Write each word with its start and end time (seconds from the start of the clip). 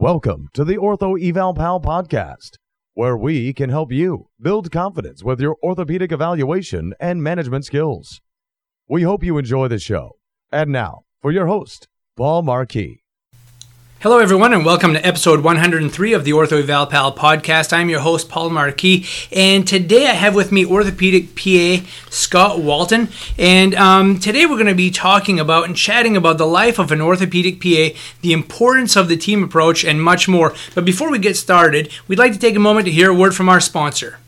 Welcome 0.00 0.46
to 0.54 0.64
the 0.64 0.76
Ortho 0.76 1.20
Eval 1.20 1.54
Pal 1.54 1.80
podcast, 1.80 2.50
where 2.94 3.16
we 3.16 3.52
can 3.52 3.68
help 3.68 3.90
you 3.90 4.28
build 4.40 4.70
confidence 4.70 5.24
with 5.24 5.40
your 5.40 5.56
orthopedic 5.60 6.12
evaluation 6.12 6.94
and 7.00 7.20
management 7.20 7.64
skills. 7.64 8.20
We 8.88 9.02
hope 9.02 9.24
you 9.24 9.38
enjoy 9.38 9.66
the 9.66 9.80
show. 9.80 10.12
And 10.52 10.70
now, 10.70 11.00
for 11.20 11.32
your 11.32 11.48
host, 11.48 11.88
Paul 12.16 12.42
Marquis. 12.42 13.02
Hello, 14.00 14.20
everyone, 14.20 14.52
and 14.52 14.64
welcome 14.64 14.92
to 14.92 15.04
episode 15.04 15.40
103 15.40 16.12
of 16.12 16.24
the 16.24 16.30
Ortho 16.30 16.60
Eval 16.62 16.86
Pal 16.86 17.12
podcast. 17.12 17.72
I'm 17.72 17.90
your 17.90 17.98
host, 17.98 18.28
Paul 18.28 18.48
Marquis, 18.50 19.04
and 19.32 19.66
today 19.66 20.06
I 20.06 20.12
have 20.12 20.36
with 20.36 20.52
me 20.52 20.64
orthopedic 20.64 21.34
PA 21.34 21.84
Scott 22.08 22.60
Walton. 22.60 23.08
And 23.36 23.74
um, 23.74 24.20
today 24.20 24.46
we're 24.46 24.54
going 24.54 24.66
to 24.66 24.74
be 24.76 24.92
talking 24.92 25.40
about 25.40 25.64
and 25.64 25.76
chatting 25.76 26.16
about 26.16 26.38
the 26.38 26.46
life 26.46 26.78
of 26.78 26.92
an 26.92 27.00
orthopedic 27.00 27.60
PA, 27.60 27.98
the 28.20 28.32
importance 28.32 28.94
of 28.94 29.08
the 29.08 29.16
team 29.16 29.42
approach, 29.42 29.84
and 29.84 30.00
much 30.00 30.28
more. 30.28 30.54
But 30.76 30.84
before 30.84 31.10
we 31.10 31.18
get 31.18 31.36
started, 31.36 31.92
we'd 32.06 32.20
like 32.20 32.34
to 32.34 32.38
take 32.38 32.54
a 32.54 32.60
moment 32.60 32.86
to 32.86 32.92
hear 32.92 33.10
a 33.10 33.14
word 33.14 33.34
from 33.34 33.48
our 33.48 33.60
sponsor. 33.60 34.20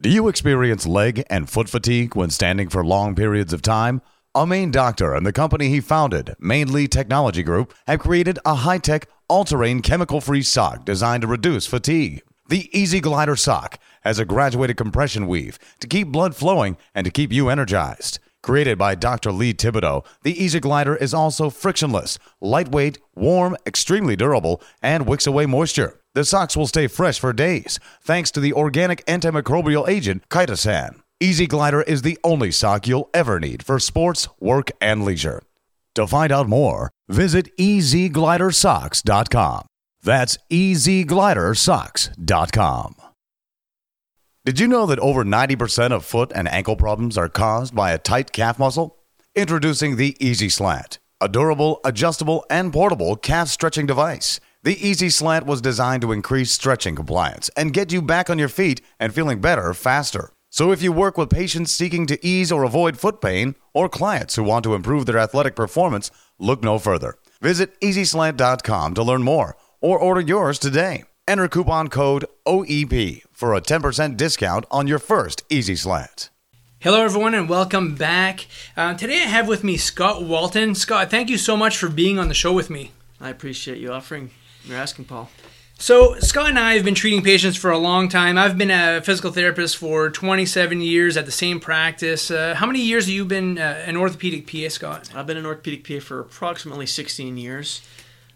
Do 0.00 0.08
you 0.08 0.28
experience 0.28 0.86
leg 0.86 1.24
and 1.28 1.50
foot 1.50 1.68
fatigue 1.68 2.14
when 2.14 2.30
standing 2.30 2.68
for 2.68 2.86
long 2.86 3.16
periods 3.16 3.52
of 3.52 3.60
time? 3.60 4.02
A 4.36 4.46
Maine 4.46 4.70
doctor 4.70 5.14
and 5.14 5.24
the 5.24 5.32
company 5.32 5.70
he 5.70 5.80
founded, 5.80 6.34
Mainly 6.38 6.88
Technology 6.88 7.42
Group, 7.42 7.72
have 7.86 8.00
created 8.00 8.38
a 8.44 8.54
high 8.54 8.76
tech, 8.76 9.08
all 9.28 9.44
terrain, 9.44 9.82
chemical 9.82 10.20
free 10.20 10.42
sock 10.42 10.84
designed 10.84 11.22
to 11.22 11.26
reduce 11.26 11.66
fatigue. 11.66 12.22
The 12.48 12.70
Easy 12.78 13.00
Glider 13.00 13.36
sock 13.36 13.78
has 14.02 14.18
a 14.18 14.24
graduated 14.24 14.76
compression 14.76 15.26
weave 15.26 15.58
to 15.80 15.88
keep 15.88 16.08
blood 16.08 16.36
flowing 16.36 16.76
and 16.94 17.04
to 17.04 17.10
keep 17.10 17.32
you 17.32 17.48
energized. 17.48 18.20
Created 18.42 18.78
by 18.78 18.94
Dr. 18.94 19.32
Lee 19.32 19.52
Thibodeau, 19.52 20.04
the 20.22 20.40
Easy 20.40 20.60
Glider 20.60 20.94
is 20.94 21.12
also 21.12 21.50
frictionless, 21.50 22.16
lightweight, 22.40 22.98
warm, 23.16 23.56
extremely 23.66 24.14
durable, 24.14 24.62
and 24.80 25.08
wicks 25.08 25.26
away 25.26 25.46
moisture. 25.46 25.98
The 26.14 26.24
socks 26.24 26.56
will 26.56 26.68
stay 26.68 26.86
fresh 26.86 27.18
for 27.18 27.32
days 27.32 27.80
thanks 28.02 28.30
to 28.30 28.40
the 28.40 28.52
organic 28.52 29.04
antimicrobial 29.06 29.88
agent 29.88 30.28
chitosan. 30.28 31.00
Easy 31.18 31.48
Glider 31.48 31.82
is 31.82 32.02
the 32.02 32.18
only 32.22 32.52
sock 32.52 32.86
you'll 32.86 33.10
ever 33.12 33.40
need 33.40 33.64
for 33.64 33.80
sports, 33.80 34.28
work, 34.38 34.70
and 34.80 35.04
leisure. 35.04 35.42
To 35.96 36.06
find 36.06 36.30
out 36.30 36.48
more, 36.48 36.92
visit 37.08 37.56
easyglidersocks.com. 37.56 39.66
That's 40.02 40.38
easyglidersocks.com. 40.52 42.94
Did 44.44 44.60
you 44.60 44.68
know 44.68 44.84
that 44.86 45.00
over 45.00 45.24
90% 45.24 45.92
of 45.92 46.04
foot 46.04 46.30
and 46.34 46.46
ankle 46.48 46.76
problems 46.76 47.16
are 47.18 47.30
caused 47.30 47.74
by 47.74 47.92
a 47.92 47.98
tight 47.98 48.32
calf 48.32 48.58
muscle? 48.58 48.98
Introducing 49.34 49.96
the 49.96 50.14
Easy 50.20 50.50
Slant, 50.50 50.98
a 51.20 51.28
durable, 51.28 51.80
adjustable, 51.84 52.44
and 52.50 52.72
portable 52.72 53.16
calf 53.16 53.48
stretching 53.48 53.86
device. 53.86 54.38
The 54.62 54.86
Easy 54.86 55.08
Slant 55.08 55.46
was 55.46 55.60
designed 55.62 56.02
to 56.02 56.12
increase 56.12 56.52
stretching 56.52 56.94
compliance 56.94 57.48
and 57.56 57.72
get 57.72 57.90
you 57.90 58.02
back 58.02 58.28
on 58.28 58.38
your 58.38 58.50
feet 58.50 58.82
and 59.00 59.14
feeling 59.14 59.40
better 59.40 59.72
faster. 59.72 60.30
So 60.50 60.72
if 60.72 60.80
you 60.80 60.92
work 60.92 61.18
with 61.18 61.28
patients 61.28 61.72
seeking 61.72 62.06
to 62.06 62.24
ease 62.26 62.50
or 62.52 62.62
avoid 62.62 62.98
foot 62.98 63.20
pain 63.20 63.56
or 63.76 63.90
clients 63.90 64.36
who 64.36 64.42
want 64.42 64.62
to 64.64 64.74
improve 64.74 65.04
their 65.04 65.18
athletic 65.18 65.54
performance, 65.54 66.10
look 66.38 66.64
no 66.64 66.78
further. 66.78 67.18
Visit 67.42 67.78
easyslant.com 67.80 68.94
to 68.94 69.02
learn 69.02 69.22
more 69.22 69.54
or 69.82 69.98
order 69.98 70.22
yours 70.22 70.58
today. 70.58 71.04
Enter 71.28 71.46
coupon 71.46 71.88
code 71.88 72.24
OEP 72.46 73.22
for 73.32 73.54
a 73.54 73.60
10% 73.60 74.16
discount 74.16 74.64
on 74.70 74.86
your 74.86 74.98
first 74.98 75.44
Easy 75.50 75.76
Slant. 75.76 76.30
Hello, 76.78 77.02
everyone, 77.02 77.34
and 77.34 77.50
welcome 77.50 77.94
back. 77.96 78.46
Uh, 78.76 78.94
today 78.94 79.16
I 79.16 79.26
have 79.26 79.46
with 79.46 79.62
me 79.62 79.76
Scott 79.76 80.22
Walton. 80.22 80.74
Scott, 80.74 81.10
thank 81.10 81.28
you 81.28 81.36
so 81.36 81.54
much 81.54 81.76
for 81.76 81.90
being 81.90 82.18
on 82.18 82.28
the 82.28 82.34
show 82.34 82.54
with 82.54 82.70
me. 82.70 82.92
I 83.20 83.28
appreciate 83.28 83.78
you 83.78 83.92
offering. 83.92 84.30
You're 84.64 84.78
asking, 84.78 85.04
Paul. 85.04 85.28
So, 85.78 86.18
Scott 86.20 86.48
and 86.48 86.58
I 86.58 86.72
have 86.74 86.86
been 86.86 86.94
treating 86.94 87.22
patients 87.22 87.56
for 87.56 87.70
a 87.70 87.76
long 87.76 88.08
time. 88.08 88.38
I've 88.38 88.56
been 88.56 88.70
a 88.70 89.02
physical 89.02 89.30
therapist 89.30 89.76
for 89.76 90.08
27 90.08 90.80
years 90.80 91.18
at 91.18 91.26
the 91.26 91.32
same 91.32 91.60
practice. 91.60 92.30
Uh, 92.30 92.54
how 92.54 92.64
many 92.64 92.80
years 92.80 93.04
have 93.04 93.14
you 93.14 93.26
been 93.26 93.58
uh, 93.58 93.84
an 93.84 93.94
orthopedic 93.94 94.50
PA, 94.50 94.70
Scott? 94.70 95.10
I've 95.14 95.26
been 95.26 95.36
an 95.36 95.44
orthopedic 95.44 95.86
PA 95.86 96.00
for 96.02 96.20
approximately 96.20 96.86
16 96.86 97.36
years, 97.36 97.82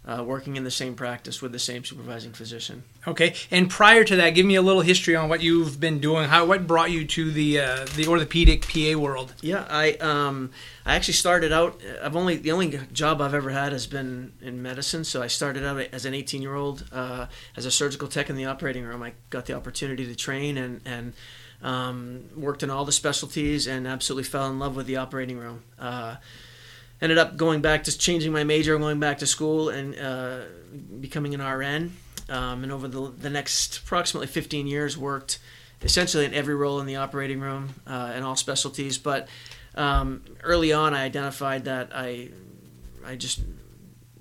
uh, 0.07 0.23
working 0.23 0.57
in 0.57 0.65
the 0.65 0.71
same 0.71 0.95
practice 0.95 1.41
with 1.41 1.53
the 1.53 1.59
same 1.59 1.83
supervising 1.83 2.33
physician. 2.35 2.83
Okay, 3.07 3.35
and 3.51 3.71
prior 3.71 4.05
to 4.05 4.17
that, 4.17 4.31
give 4.31 4.45
me 4.45 4.57
a 4.57 4.63
little 4.63 4.83
history 4.83 5.17
on 5.17 5.31
what 5.31 5.41
you've 5.41 5.81
been 5.81 5.99
doing. 5.99 6.29
How 6.29 6.45
what 6.45 6.67
brought 6.67 6.91
you 6.91 7.07
to 7.07 7.31
the 7.33 7.61
uh, 7.61 7.87
the 7.97 8.07
orthopedic 8.07 8.69
PA 8.69 8.99
world? 8.99 9.33
Yeah, 9.41 9.67
I 9.71 9.93
um, 9.95 10.51
I 10.91 10.97
actually 10.97 11.15
started 11.15 11.53
out. 11.53 11.81
I've 12.03 12.17
only 12.17 12.35
the 12.35 12.51
only 12.51 12.81
job 12.93 13.21
I've 13.21 13.33
ever 13.33 13.51
had 13.51 13.71
has 13.71 13.87
been 13.87 14.33
in 14.43 14.61
medicine. 14.61 15.05
So 15.05 15.23
I 15.23 15.29
started 15.29 15.65
out 15.65 15.81
as 15.93 16.05
an 16.05 16.15
18 16.15 16.43
year 16.43 16.57
old 16.57 16.85
uh, 16.91 17.27
as 17.57 17.65
a 17.65 17.71
surgical 17.71 18.09
tech 18.09 18.29
in 18.29 18.35
the 18.35 18.47
operating 18.47 18.83
room. 18.83 19.01
I 19.01 19.13
got 19.31 19.47
the 19.47 19.53
opportunity 19.53 20.05
to 20.05 20.17
train 20.17 20.59
and 20.59 20.81
and 20.85 21.13
um, 21.63 22.25
worked 22.35 22.65
in 22.65 22.71
all 22.71 22.85
the 22.85 22.91
specialties 22.91 23.69
and 23.69 23.87
absolutely 23.87 24.25
fell 24.25 24.51
in 24.51 24.59
love 24.59 24.75
with 24.75 24.87
the 24.87 24.97
operating 24.97 25.39
room. 25.39 25.63
Uh, 25.79 26.17
ended 27.01 27.19
up 27.19 27.37
going 27.37 27.61
back 27.61 27.85
to 27.85 27.97
changing 27.97 28.33
my 28.33 28.43
major, 28.43 28.77
going 28.77 28.99
back 28.99 29.19
to 29.19 29.29
school, 29.29 29.69
and 29.69 29.97
uh, 29.97 30.41
becoming 31.01 31.35
an 31.35 31.41
RN. 31.41 31.93
Um, 32.29 32.65
and 32.65 32.73
over 32.73 32.89
the, 32.89 33.13
the 33.17 33.31
next 33.31 33.79
approximately 33.79 34.27
15 34.27 34.67
years, 34.67 34.99
worked 34.99 35.39
essentially 35.83 36.25
in 36.25 36.35
every 36.35 36.57
role 36.57 36.81
in 36.81 36.87
the 36.87 36.97
operating 36.97 37.39
room 37.39 37.75
uh, 37.87 38.11
and 38.13 38.25
all 38.25 38.35
specialties. 38.35 38.99
But 38.99 39.29
um, 39.81 40.23
early 40.43 40.73
on, 40.73 40.93
I 40.93 41.05
identified 41.05 41.65
that 41.65 41.91
I, 41.95 42.29
I 43.05 43.17
just 43.17 43.41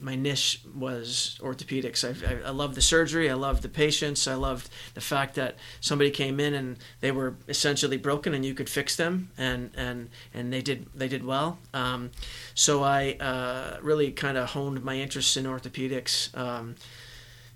my 0.01 0.15
niche 0.15 0.61
was 0.73 1.37
orthopedics. 1.41 2.05
I, 2.05 2.33
I, 2.33 2.47
I 2.47 2.49
loved 2.51 2.75
the 2.75 2.81
surgery. 2.81 3.29
I 3.29 3.33
loved 3.33 3.61
the 3.63 3.67
patients. 3.67 4.25
I 4.25 4.35
loved 4.35 4.69
the 4.93 5.01
fact 5.01 5.35
that 5.35 5.57
somebody 5.81 6.11
came 6.11 6.39
in 6.39 6.53
and 6.53 6.77
they 7.01 7.11
were 7.11 7.35
essentially 7.49 7.97
broken, 7.97 8.33
and 8.33 8.45
you 8.45 8.53
could 8.53 8.69
fix 8.69 8.95
them, 8.95 9.31
and 9.37 9.71
and 9.75 10.09
and 10.33 10.53
they 10.53 10.61
did 10.61 10.87
they 10.95 11.09
did 11.09 11.25
well. 11.25 11.59
Um, 11.73 12.11
so 12.53 12.81
I 12.81 13.17
uh, 13.19 13.79
really 13.81 14.11
kind 14.11 14.37
of 14.37 14.51
honed 14.51 14.81
my 14.81 14.95
interest 14.95 15.35
in 15.35 15.43
orthopedics. 15.43 16.35
Um, 16.37 16.75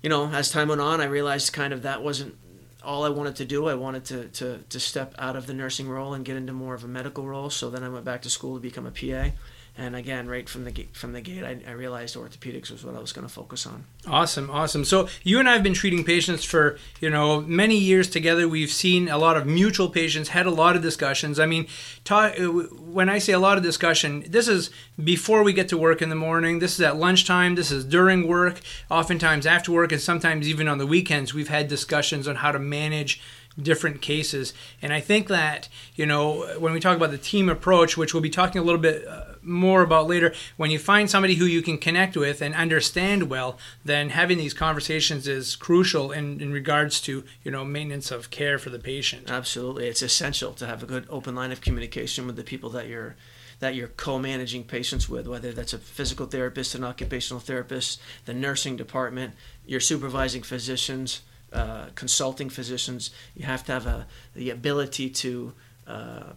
you 0.02 0.10
know, 0.10 0.28
as 0.28 0.50
time 0.50 0.68
went 0.68 0.82
on, 0.82 1.00
I 1.00 1.06
realized 1.06 1.54
kind 1.54 1.72
of 1.72 1.80
that 1.82 2.02
wasn't 2.02 2.36
all 2.84 3.04
I 3.04 3.08
wanted 3.08 3.36
to 3.36 3.44
do. 3.44 3.66
I 3.66 3.74
wanted 3.74 4.04
to, 4.06 4.28
to, 4.28 4.58
to 4.68 4.80
step 4.80 5.14
out 5.18 5.36
of 5.36 5.46
the 5.46 5.54
nursing 5.54 5.88
role 5.88 6.14
and 6.14 6.24
get 6.24 6.36
into 6.36 6.52
more 6.52 6.74
of 6.74 6.84
a 6.84 6.88
medical 6.88 7.26
role. 7.26 7.50
So 7.50 7.70
then 7.70 7.82
I 7.82 7.88
went 7.88 8.04
back 8.04 8.22
to 8.22 8.30
school 8.30 8.54
to 8.54 8.60
become 8.60 8.86
a 8.86 8.90
PA. 8.90 9.30
And 9.76 9.96
again, 9.96 10.28
right 10.28 10.48
from 10.48 10.64
the 10.64 10.86
from 10.92 11.14
the 11.14 11.20
gate, 11.20 11.42
I, 11.42 11.58
I 11.68 11.72
realized 11.72 12.14
orthopedics 12.14 12.70
was 12.70 12.84
what 12.84 12.94
I 12.94 13.00
was 13.00 13.12
going 13.12 13.26
to 13.26 13.32
focus 13.32 13.66
on. 13.66 13.86
Awesome, 14.06 14.48
awesome. 14.48 14.84
So 14.84 15.08
you 15.24 15.40
and 15.40 15.48
I 15.48 15.54
have 15.54 15.64
been 15.64 15.74
treating 15.74 16.04
patients 16.04 16.44
for 16.44 16.78
you 17.00 17.10
know 17.10 17.40
many 17.40 17.76
years 17.76 18.08
together. 18.08 18.46
We've 18.46 18.70
seen 18.70 19.08
a 19.08 19.18
lot 19.18 19.36
of 19.36 19.46
mutual 19.48 19.88
patients, 19.90 20.28
had 20.28 20.46
a 20.46 20.50
lot 20.52 20.76
of 20.76 20.82
discussions. 20.82 21.40
I 21.40 21.46
mean, 21.46 21.66
talk, 22.04 22.34
when 22.38 23.08
I 23.08 23.18
say 23.18 23.32
a 23.32 23.38
lot 23.40 23.58
of 23.58 23.64
discussion, 23.64 24.24
this 24.28 24.46
is 24.46 24.70
before 25.02 25.42
we 25.42 25.52
get 25.52 25.68
to 25.70 25.76
work 25.76 26.00
in 26.00 26.08
the 26.08 26.14
morning. 26.14 26.60
This 26.60 26.74
is 26.74 26.80
at 26.80 26.96
lunchtime. 26.96 27.56
This 27.56 27.72
is 27.72 27.84
during 27.84 28.28
work. 28.28 28.60
Oftentimes 28.92 29.44
after 29.44 29.72
work, 29.72 29.90
and 29.90 30.00
sometimes 30.00 30.48
even 30.48 30.68
on 30.68 30.78
the 30.78 30.86
weekends, 30.86 31.34
we've 31.34 31.48
had 31.48 31.66
discussions 31.66 32.28
on 32.28 32.36
how 32.36 32.52
to 32.52 32.60
manage 32.60 33.20
different 33.60 34.00
cases. 34.00 34.52
And 34.82 34.92
I 34.92 35.00
think 35.00 35.28
that, 35.28 35.68
you 35.94 36.06
know, 36.06 36.44
when 36.58 36.72
we 36.72 36.80
talk 36.80 36.96
about 36.96 37.10
the 37.10 37.18
team 37.18 37.48
approach, 37.48 37.96
which 37.96 38.14
we'll 38.14 38.22
be 38.22 38.30
talking 38.30 38.60
a 38.60 38.64
little 38.64 38.80
bit 38.80 39.06
uh, 39.06 39.33
more 39.44 39.82
about 39.82 40.06
later, 40.06 40.32
when 40.56 40.70
you 40.70 40.78
find 40.78 41.10
somebody 41.10 41.34
who 41.34 41.44
you 41.44 41.62
can 41.62 41.78
connect 41.78 42.16
with 42.16 42.40
and 42.42 42.54
understand 42.54 43.24
well, 43.30 43.58
then 43.84 44.10
having 44.10 44.38
these 44.38 44.54
conversations 44.54 45.28
is 45.28 45.56
crucial 45.56 46.12
in, 46.12 46.40
in 46.40 46.52
regards 46.52 47.00
to, 47.02 47.24
you 47.42 47.50
know, 47.50 47.64
maintenance 47.64 48.10
of 48.10 48.30
care 48.30 48.58
for 48.58 48.70
the 48.70 48.78
patient. 48.78 49.30
Absolutely. 49.30 49.86
It's 49.86 50.02
essential 50.02 50.52
to 50.54 50.66
have 50.66 50.82
a 50.82 50.86
good 50.86 51.06
open 51.08 51.34
line 51.34 51.52
of 51.52 51.60
communication 51.60 52.26
with 52.26 52.36
the 52.36 52.44
people 52.44 52.70
that 52.70 52.88
you're 52.88 53.16
that 53.60 53.76
you're 53.76 53.88
co-managing 53.88 54.64
patients 54.64 55.08
with, 55.08 55.28
whether 55.28 55.52
that's 55.52 55.72
a 55.72 55.78
physical 55.78 56.26
therapist, 56.26 56.74
an 56.74 56.82
occupational 56.82 57.40
therapist, 57.40 58.00
the 58.24 58.34
nursing 58.34 58.76
department, 58.76 59.32
your 59.64 59.80
supervising 59.80 60.42
physicians, 60.42 61.22
uh, 61.52 61.86
consulting 61.94 62.50
physicians, 62.50 63.10
you 63.36 63.46
have 63.46 63.64
to 63.64 63.72
have 63.72 63.86
a, 63.86 64.06
the 64.34 64.50
ability 64.50 65.08
to 65.08 65.52
uh, 65.86 66.32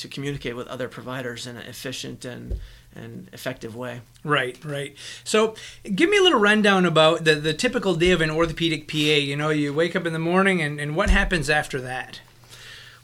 to 0.00 0.08
communicate 0.08 0.56
with 0.56 0.66
other 0.68 0.88
providers 0.88 1.46
in 1.46 1.56
an 1.56 1.66
efficient 1.66 2.24
and 2.24 2.60
and 2.94 3.28
effective 3.32 3.76
way. 3.76 4.00
Right, 4.24 4.58
right. 4.64 4.96
So, 5.22 5.54
give 5.94 6.10
me 6.10 6.18
a 6.18 6.22
little 6.22 6.40
rundown 6.40 6.84
about 6.84 7.24
the, 7.24 7.36
the 7.36 7.54
typical 7.54 7.94
day 7.94 8.10
of 8.10 8.20
an 8.20 8.30
orthopedic 8.30 8.88
PA. 8.88 8.96
You 8.96 9.36
know, 9.36 9.50
you 9.50 9.72
wake 9.72 9.94
up 9.94 10.06
in 10.06 10.12
the 10.12 10.18
morning, 10.18 10.60
and, 10.60 10.80
and 10.80 10.96
what 10.96 11.08
happens 11.08 11.48
after 11.48 11.80
that? 11.82 12.20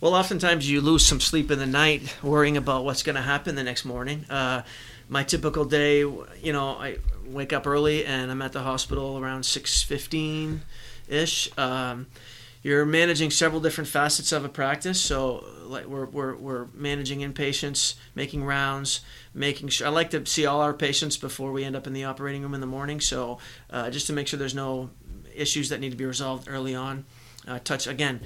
Well, 0.01 0.15
oftentimes 0.15 0.69
you 0.69 0.81
lose 0.81 1.07
some 1.07 1.21
sleep 1.21 1.51
in 1.51 1.59
the 1.59 1.67
night 1.67 2.17
worrying 2.23 2.57
about 2.57 2.85
what's 2.85 3.03
going 3.03 3.17
to 3.17 3.23
happen 3.23 3.55
the 3.55 3.63
next 3.63 3.85
morning. 3.85 4.27
Uh, 4.29 4.63
my 5.09 5.23
typical 5.23 5.65
day, 5.65 6.01
you 6.01 6.53
know, 6.53 6.71
I 6.71 6.99
wake 7.25 7.53
up 7.53 7.67
early 7.67 8.05
and 8.05 8.31
I'm 8.31 8.43
at 8.43 8.53
the 8.53 8.63
hospital 8.63 9.19
around 9.19 9.43
6:15 9.43 10.61
ish. 11.09 11.51
Um, 11.57 12.07
you're 12.67 12.85
managing 12.85 13.31
several 13.31 13.61
different 13.61 13.87
facets 13.87 14.33
of 14.33 14.45
a 14.45 14.49
practice. 14.49 15.01
So 15.01 15.45
like 15.67 15.87
we're, 15.87 16.07
we're, 16.07 16.35
we're 16.35 16.67
managing 16.75 17.21
inpatients, 17.21 17.95
making 18.17 18.45
rounds, 18.45 19.03
making 19.33 19.69
sure. 19.69 19.87
I 19.87 19.91
like 19.91 20.11
to 20.11 20.27
see 20.27 20.47
all 20.47 20.61
our 20.61 20.75
patients 20.75 21.17
before 21.17 21.53
we 21.53 21.63
end 21.63 21.77
up 21.77 21.87
in 21.87 21.93
the 21.93 22.03
operating 22.03 22.43
room 22.43 22.55
in 22.55 22.61
the 22.61 22.67
morning. 22.67 23.01
So 23.01 23.39
uh, 23.71 23.91
just 23.91 24.09
to 24.09 24.13
make 24.13 24.27
sure 24.27 24.37
there's 24.37 24.53
no 24.53 24.91
issues 25.33 25.69
that 25.69 25.79
need 25.79 25.91
to 25.91 25.97
be 25.97 26.07
resolved 26.07 26.49
early 26.51 26.75
on. 26.75 27.05
Uh, 27.47 27.61
touch 27.61 27.87
again, 27.87 28.21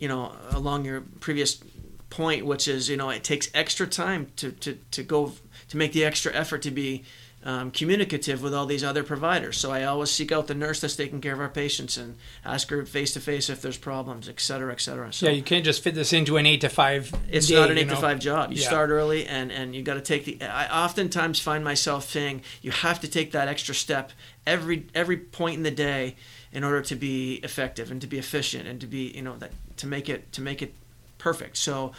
you 0.00 0.08
know, 0.08 0.32
along 0.50 0.86
your 0.86 1.02
previous 1.20 1.62
point, 2.10 2.44
which 2.44 2.66
is 2.66 2.88
you 2.88 2.96
know 2.96 3.10
it 3.10 3.22
takes 3.22 3.48
extra 3.54 3.86
time 3.86 4.26
to 4.34 4.50
to, 4.50 4.76
to 4.90 5.04
go 5.04 5.34
to 5.68 5.76
make 5.76 5.92
the 5.92 6.04
extra 6.04 6.32
effort 6.34 6.62
to 6.62 6.72
be 6.72 7.04
um, 7.44 7.70
communicative 7.70 8.42
with 8.42 8.54
all 8.54 8.64
these 8.64 8.82
other 8.82 9.02
providers. 9.04 9.58
So 9.58 9.70
I 9.70 9.84
always 9.84 10.10
seek 10.10 10.32
out 10.32 10.46
the 10.46 10.54
nurse 10.54 10.80
that's 10.80 10.96
taking 10.96 11.20
care 11.20 11.34
of 11.34 11.40
our 11.40 11.48
patients 11.50 11.98
and 11.98 12.16
ask 12.44 12.70
her 12.70 12.84
face 12.86 13.12
to 13.12 13.20
face 13.20 13.50
if 13.50 13.60
there's 13.60 13.76
problems, 13.76 14.28
et 14.28 14.40
cetera, 14.40 14.72
et 14.72 14.80
cetera. 14.80 15.12
So 15.12 15.26
yeah, 15.26 15.32
you 15.32 15.42
can't 15.42 15.64
just 15.64 15.82
fit 15.82 15.94
this 15.94 16.14
into 16.14 16.38
an 16.38 16.46
eight 16.46 16.62
to 16.62 16.70
five. 16.70 17.12
It's 17.30 17.48
day, 17.48 17.56
not 17.56 17.70
an 17.70 17.76
eight 17.76 17.90
to 17.90 17.96
five 17.96 18.18
job. 18.18 18.50
You 18.50 18.60
Yeah. 18.60 18.66
start 18.68 18.90
early, 18.90 19.26
and 19.26 19.52
and 19.52 19.74
you 19.74 19.82
got 19.82 19.94
to 19.94 20.00
take 20.00 20.24
the. 20.24 20.42
I 20.42 20.84
oftentimes 20.84 21.38
find 21.38 21.62
myself 21.62 22.08
saying 22.08 22.42
you 22.62 22.70
have 22.70 23.00
to 23.00 23.08
take 23.08 23.32
that 23.32 23.46
extra 23.46 23.74
step 23.74 24.12
every 24.46 24.86
every 24.94 25.18
point 25.18 25.56
in 25.56 25.62
the 25.62 25.70
day 25.70 26.16
in 26.50 26.64
order 26.64 26.80
to 26.80 26.94
be 26.94 27.40
effective 27.42 27.90
and 27.90 28.00
to 28.00 28.06
be 28.06 28.18
efficient 28.18 28.66
and 28.66 28.80
to 28.80 28.86
be 28.86 29.12
you 29.14 29.22
know 29.22 29.36
that 29.36 29.50
to 29.76 29.86
make 29.86 30.08
it 30.08 30.32
to 30.32 30.40
make 30.40 30.62
it 30.62 30.72
perfect. 31.18 31.58
So. 31.58 31.92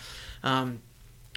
Um, 0.43 0.81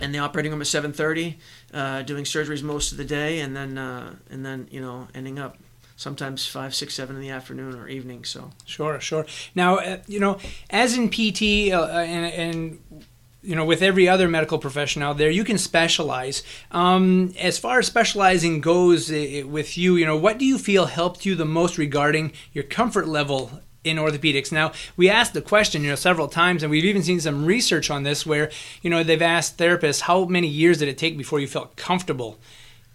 in 0.01 0.13
the 0.13 0.19
operating 0.19 0.53
room 0.53 0.61
at 0.61 0.67
7:30, 0.67 1.37
uh, 1.75 2.03
doing 2.03 2.25
surgeries 2.25 2.63
most 2.63 2.93
of 2.93 2.99
the 2.99 3.05
day, 3.05 3.41
and 3.41 3.57
then 3.57 3.79
uh, 3.79 4.15
and 4.31 4.45
then 4.45 4.69
you 4.71 4.81
know 4.81 5.09
ending 5.15 5.39
up 5.39 5.59
sometimes 5.97 6.47
five, 6.47 6.75
six, 6.75 6.95
seven 6.95 7.17
in 7.17 7.23
the 7.23 7.31
afternoon 7.31 7.75
or 7.75 7.89
evening. 7.89 8.25
So 8.25 8.53
Sure, 8.65 9.01
sure. 9.01 9.27
Now, 9.55 9.79
uh, 9.79 9.99
you 10.07 10.21
know, 10.21 10.39
as 10.71 10.97
in 10.97 11.11
PT 11.11 11.73
uh, 11.73 11.89
and, 11.89 12.33
and 12.33 13.05
you 13.43 13.57
know, 13.57 13.65
with 13.65 13.83
every 13.83 14.09
other 14.09 14.29
medical 14.29 14.59
profession 14.59 15.03
out 15.03 15.19
there, 15.19 15.31
you 15.31 15.45
can 15.45 15.59
specialize. 15.59 16.43
Um, 16.71 17.35
as 17.39 17.59
far 17.59 17.81
as 17.81 17.87
specializing 17.87 18.61
goes 18.61 19.11
uh, 19.11 19.43
with 19.47 19.77
you, 19.77 19.97
you 19.97 20.07
know, 20.07 20.17
what 20.17 20.39
do 20.39 20.45
you 20.45 20.59
feel 20.59 20.87
helped 20.87 21.27
you 21.27 21.35
the 21.35 21.45
most 21.45 21.79
regarding 21.79 22.33
your 22.53 22.65
comfort 22.65 23.09
level 23.09 23.61
in 23.89 23.97
orthopedics? 23.97 24.53
Now, 24.53 24.73
we 24.97 25.09
asked 25.09 25.35
the 25.35 25.43
question, 25.43 25.83
you 25.83 25.91
know, 25.91 25.97
several 25.97 26.29
times, 26.29 26.63
and 26.63 26.71
we've 26.71 26.85
even 26.85 27.03
seen 27.03 27.21
some 27.21 27.45
research 27.45 27.91
on 27.91 28.03
this 28.03 28.27
where, 28.27 28.51
you 28.83 28.91
know, 28.91 29.03
they've 29.03 29.21
asked 29.21 29.59
therapists 29.59 30.03
how 30.03 30.25
many 30.25 30.49
years 30.49 30.79
did 30.79 30.89
it 30.89 30.99
take 30.99 31.17
before 31.17 31.41
you 31.41 31.47
felt 31.47 31.77
comfortable 31.77 32.39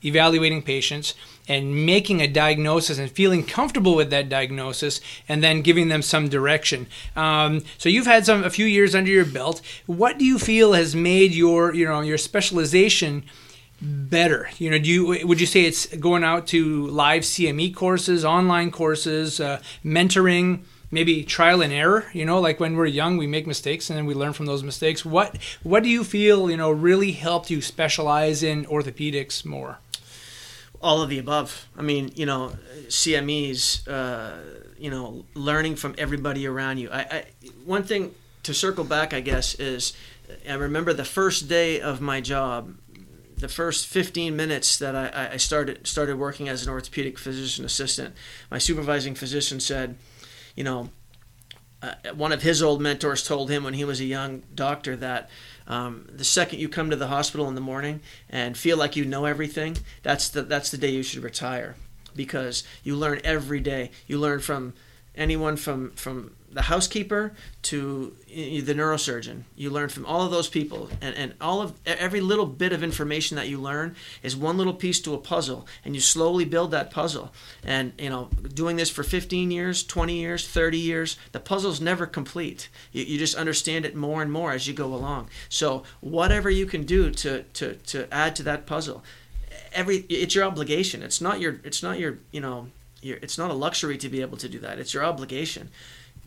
evaluating 0.06 0.62
patients 0.62 1.14
and 1.48 1.86
making 1.86 2.22
a 2.22 2.28
diagnosis 2.28 2.98
and 2.98 3.12
feeling 3.12 3.44
comfortable 3.44 3.96
with 3.96 4.10
that 4.10 4.30
diagnosis 4.30 5.02
and 5.28 5.44
then 5.44 5.62
giving 5.62 5.88
them 5.88 6.02
some 6.02 6.30
direction? 6.30 6.88
Um, 7.16 7.64
so 7.78 7.90
you've 7.90 8.06
had 8.06 8.26
some 8.26 8.44
a 8.44 8.50
few 8.50 8.66
years 8.66 8.96
under 8.96 9.12
your 9.12 9.26
belt. 9.26 9.62
What 9.86 10.18
do 10.18 10.26
you 10.26 10.40
feel 10.40 10.74
has 10.74 10.96
made 10.96 11.34
your 11.34 11.74
you 11.74 11.86
know 11.86 12.02
your 12.02 12.18
specialization 12.18 13.24
better? 13.82 14.50
You 14.58 14.72
know 14.72 14.80
do 14.80 14.90
you 14.90 15.28
would 15.28 15.40
you 15.40 15.48
say 15.48 15.64
it's 15.64 15.88
going 15.96 16.24
out 16.24 16.48
to 16.48 16.88
live 16.88 17.24
cme 17.24 17.74
courses 17.76 18.24
online 18.24 18.72
courses 18.72 19.40
uh, 19.40 19.62
mentoring 19.84 20.64
maybe 20.94 21.24
trial 21.24 21.62
and 21.62 21.74
error 21.74 22.06
you 22.14 22.26
know 22.26 22.40
like 22.40 22.60
when 22.60 22.76
we're 22.76 22.86
young 22.86 23.18
we 23.18 23.28
make 23.28 23.48
mistakes 23.48 23.90
and 23.90 23.98
then 23.98 24.06
we 24.06 24.14
learn 24.14 24.34
from 24.34 24.46
those 24.46 24.64
mistakes 24.64 25.04
what 25.04 25.38
what 25.64 25.84
do 25.84 25.90
you 25.90 26.04
feel 26.04 26.50
you 26.50 26.58
know 26.58 26.72
really 26.72 27.12
helped 27.12 27.50
you 27.50 27.62
specialize 27.62 28.44
in 28.44 28.66
orthopedics 28.66 29.44
more 29.46 29.80
all 30.84 31.02
of 31.02 31.10
the 31.10 31.18
above. 31.18 31.68
I 31.78 31.82
mean, 31.82 32.12
you 32.16 32.26
know, 32.26 32.52
CMEs, 32.88 33.88
uh, 33.88 34.34
you 34.78 34.92
know, 34.92 35.24
learning 35.34 35.78
from 35.78 35.96
everybody 35.98 36.46
around 36.46 36.78
you. 36.78 36.90
I, 36.92 37.00
I 37.00 37.26
one 37.66 37.84
thing 37.84 38.14
to 38.44 38.54
circle 38.54 38.84
back, 38.84 39.14
I 39.14 39.22
guess, 39.22 39.56
is 39.56 39.94
I 40.48 40.56
remember 40.56 40.94
the 40.94 41.06
first 41.06 41.48
day 41.48 41.80
of 41.80 42.02
my 42.02 42.20
job, 42.20 42.76
the 43.38 43.48
first 43.48 43.88
15 43.88 44.36
minutes 44.36 44.78
that 44.78 44.96
I, 44.96 45.30
I 45.34 45.38
started 45.38 45.88
started 45.88 46.18
working 46.18 46.50
as 46.50 46.68
an 46.68 46.70
orthopedic 46.70 47.18
physician 47.18 47.64
assistant. 47.64 48.14
My 48.52 48.58
supervising 48.58 49.16
physician 49.16 49.62
said, 49.62 49.96
you 50.56 50.64
know, 50.64 50.90
uh, 51.82 51.94
one 52.16 52.32
of 52.32 52.42
his 52.42 52.64
old 52.64 52.82
mentors 52.82 53.24
told 53.28 53.50
him 53.50 53.64
when 53.64 53.74
he 53.74 53.84
was 53.84 54.00
a 54.00 54.06
young 54.06 54.44
doctor 54.56 54.96
that 54.96 55.30
um, 55.68 56.08
the 56.10 56.24
second 56.24 56.60
you 56.60 56.70
come 56.70 56.90
to 56.90 56.96
the 56.96 57.08
hospital 57.08 57.48
in 57.50 57.56
the 57.56 57.62
morning 57.62 58.00
and 58.30 58.58
feel 58.58 58.78
like 58.78 58.96
you 58.96 59.04
know 59.06 59.26
everything, 59.26 59.78
that's 60.02 60.30
the 60.30 60.44
that's 60.44 60.72
the 60.72 60.78
day 60.78 60.90
you 60.90 61.04
should 61.04 61.24
retire, 61.24 61.76
because 62.16 62.64
you 62.84 62.96
learn 62.96 63.20
every 63.24 63.60
day. 63.60 63.92
You 64.08 64.18
learn 64.18 64.40
from 64.40 64.74
anyone 65.16 65.58
from 65.58 65.92
from 65.92 66.36
the 66.54 66.64
housekeeper 66.64 67.34
to 67.64 68.16
the 68.28 68.74
neurosurgeon. 68.74 69.44
You 69.56 69.70
learn 69.70 69.90
from 69.90 70.06
all 70.06 70.22
of 70.22 70.32
those 70.32 70.48
people, 70.48 70.90
and, 71.02 71.16
and 71.16 71.34
all 71.42 71.62
of 71.62 71.74
every 71.86 72.22
little 72.22 72.46
bit 72.46 72.74
of 72.74 72.84
information 72.84 73.36
that 73.38 73.48
you 73.48 73.60
learn 73.60 73.96
is 74.22 74.36
one 74.36 74.58
little 74.58 74.74
piece 74.74 75.00
to 75.02 75.14
a 75.14 75.18
puzzle, 75.18 75.68
and 75.84 75.96
you 75.96 76.02
slowly 76.02 76.46
build 76.46 76.72
that 76.72 76.92
puzzle. 76.92 77.34
And 77.64 77.94
you 77.98 78.10
know, 78.10 78.30
doing 78.54 78.76
this 78.76 78.90
for 78.90 79.04
15 79.04 79.52
years, 79.52 79.84
20 79.84 80.16
years, 80.16 80.48
30 80.48 80.78
years, 80.78 81.18
the 81.32 81.40
puzzle's 81.40 81.82
never 81.82 82.06
complete. 82.06 82.70
You, 82.92 83.04
you 83.04 83.18
just 83.18 83.36
understand 83.36 83.86
it 83.86 83.96
more 83.96 84.22
and 84.22 84.32
more 84.32 84.52
as 84.52 84.68
you 84.68 84.74
go 84.74 84.94
along. 84.94 85.30
So 85.50 85.84
whatever 86.02 86.50
you 86.50 86.66
can 86.66 86.84
do 86.84 87.12
to 87.12 87.44
to 87.44 87.76
to 87.76 88.14
add 88.14 88.36
to 88.38 88.44
that 88.44 88.66
puzzle, 88.66 89.04
every 89.74 89.98
it's 90.10 90.36
your 90.36 90.44
obligation. 90.44 91.04
It's 91.04 91.22
not 91.22 91.40
your 91.40 91.60
it's 91.64 91.82
not 91.84 92.00
your 92.00 92.20
you 92.32 92.42
know 92.42 92.68
your, 93.04 93.18
it's 93.22 93.38
not 93.38 93.52
a 93.52 93.54
luxury 93.54 93.98
to 93.98 94.10
be 94.10 94.22
able 94.22 94.38
to 94.38 94.50
do 94.50 94.60
that. 94.60 94.80
It's 94.80 94.94
your 94.94 95.04
obligation. 95.04 95.70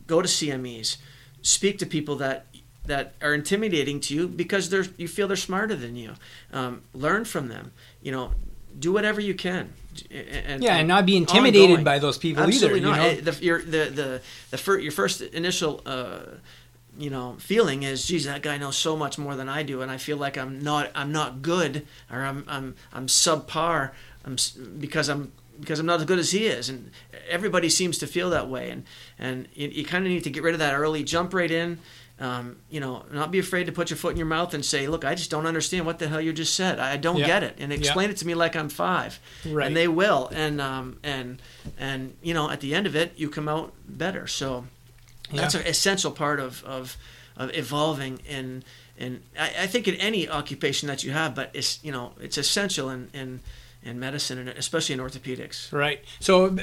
Go 0.07 0.21
to 0.21 0.27
CMEs, 0.27 0.97
speak 1.41 1.77
to 1.79 1.85
people 1.85 2.15
that 2.17 2.47
that 2.85 3.13
are 3.21 3.33
intimidating 3.33 3.99
to 3.99 4.15
you 4.15 4.27
because 4.27 4.69
they're 4.69 4.85
you 4.97 5.07
feel 5.07 5.27
they're 5.27 5.37
smarter 5.37 5.75
than 5.75 5.95
you. 5.95 6.13
Um, 6.51 6.81
learn 6.93 7.25
from 7.25 7.49
them. 7.49 7.71
You 8.01 8.11
know, 8.11 8.31
do 8.79 8.91
whatever 8.93 9.21
you 9.21 9.33
can. 9.33 9.73
And, 10.11 10.63
yeah 10.63 10.77
and 10.77 10.87
not 10.87 11.05
be 11.05 11.17
intimidated 11.17 11.69
ongoing. 11.69 11.83
by 11.83 11.99
those 11.99 12.17
people 12.17 12.43
Absolutely 12.43 12.79
either 12.81 12.87
not. 12.87 13.09
you 13.09 13.15
know 13.15 13.31
The, 13.31 13.43
your, 13.43 13.61
the, 13.61 13.85
the, 13.89 14.21
the 14.51 14.57
fir- 14.57 14.77
your 14.77 14.91
first 14.91 15.21
initial, 15.21 15.81
uh, 15.85 16.19
you 16.99 17.09
know, 17.09 17.35
feeling 17.39 17.83
is, 17.83 18.05
geez, 18.05 18.25
that 18.25 18.43
guy 18.43 18.57
knows 18.57 18.77
so 18.77 18.95
much 18.95 19.17
more 19.17 19.35
than 19.35 19.49
I 19.49 19.63
do, 19.63 19.81
and 19.81 19.91
I 19.91 19.97
feel 19.97 20.17
like 20.17 20.37
I'm 20.37 20.61
not, 20.61 20.91
I'm 20.93 21.11
not 21.11 21.41
good, 21.41 21.87
or 22.11 22.23
I'm, 22.23 22.43
I'm, 22.47 22.75
I'm 22.93 23.07
subpar, 23.07 23.91
I'm 24.23 24.37
because 24.79 25.09
I'm, 25.09 25.31
because 25.59 25.79
I'm 25.79 25.85
not 25.85 25.99
as 25.99 26.05
good 26.05 26.19
as 26.19 26.31
he 26.31 26.45
is, 26.47 26.69
and 26.69 26.91
everybody 27.29 27.69
seems 27.69 27.97
to 27.99 28.07
feel 28.07 28.29
that 28.31 28.49
way, 28.49 28.69
and 28.69 28.83
and 29.19 29.47
you, 29.53 29.67
you 29.69 29.85
kind 29.85 30.05
of 30.05 30.11
need 30.11 30.23
to 30.23 30.29
get 30.29 30.43
rid 30.43 30.53
of 30.53 30.59
that 30.59 30.73
early, 30.73 31.03
jump 31.03 31.33
right 31.33 31.51
in. 31.51 31.79
Um, 32.19 32.55
you 32.71 32.79
know, 32.79 33.05
not 33.11 33.29
be 33.29 33.37
afraid 33.37 33.67
to 33.67 33.71
put 33.71 33.91
your 33.91 33.97
foot 33.97 34.09
in 34.11 34.17
your 34.17 34.25
mouth 34.25 34.55
and 34.55 34.65
say, 34.65 34.87
"Look, 34.87 35.05
I 35.05 35.13
just 35.13 35.29
don't 35.29 35.45
understand 35.45 35.85
what 35.85 35.99
the 35.99 36.07
hell 36.07 36.19
you 36.19 36.33
just 36.33 36.55
said. 36.55 36.79
I 36.79 36.97
don't 36.97 37.17
Yeah. 37.17 37.27
get 37.27 37.43
it." 37.43 37.55
And 37.59 37.71
Yeah. 37.71 37.77
explain 37.77 38.09
it 38.09 38.17
to 38.17 38.25
me 38.25 38.33
like 38.33 38.55
I'm 38.55 38.69
five 38.69 39.19
Right. 39.45 39.67
and 39.67 39.77
they 39.77 39.87
will 39.87 40.27
and 40.33 40.59
um 40.59 40.97
and 41.03 41.39
and 41.77 42.15
you 42.23 42.33
know 42.33 42.49
at 42.49 42.59
the 42.61 42.73
end 42.73 42.87
of 42.87 42.95
it 42.95 43.13
you 43.17 43.29
come 43.29 43.47
out 43.47 43.71
better 43.87 44.25
so 44.25 44.65
that's 45.31 45.53
Yeah. 45.53 45.61
an 45.61 45.67
essential 45.67 46.09
part 46.11 46.39
of 46.39 46.63
of, 46.63 46.97
of 47.35 47.51
evolving 47.55 48.17
in 48.27 48.63
in 48.97 49.21
I, 49.39 49.51
I 49.61 49.67
think 49.67 49.87
in 49.87 49.93
any 49.95 50.27
occupation 50.27 50.87
that 50.87 51.03
you 51.03 51.11
have 51.11 51.35
but 51.35 51.51
it's 51.53 51.77
you 51.83 51.91
know 51.91 52.13
it's 52.19 52.39
essential 52.39 52.89
And 52.89 53.09
in 53.13 53.41
in 53.87 53.99
medicine 53.99 54.37
and 54.37 54.49
especially 54.49 54.93
in 54.93 54.99
orthopedics 54.99 55.71
Right. 55.71 56.03
So 56.19 56.55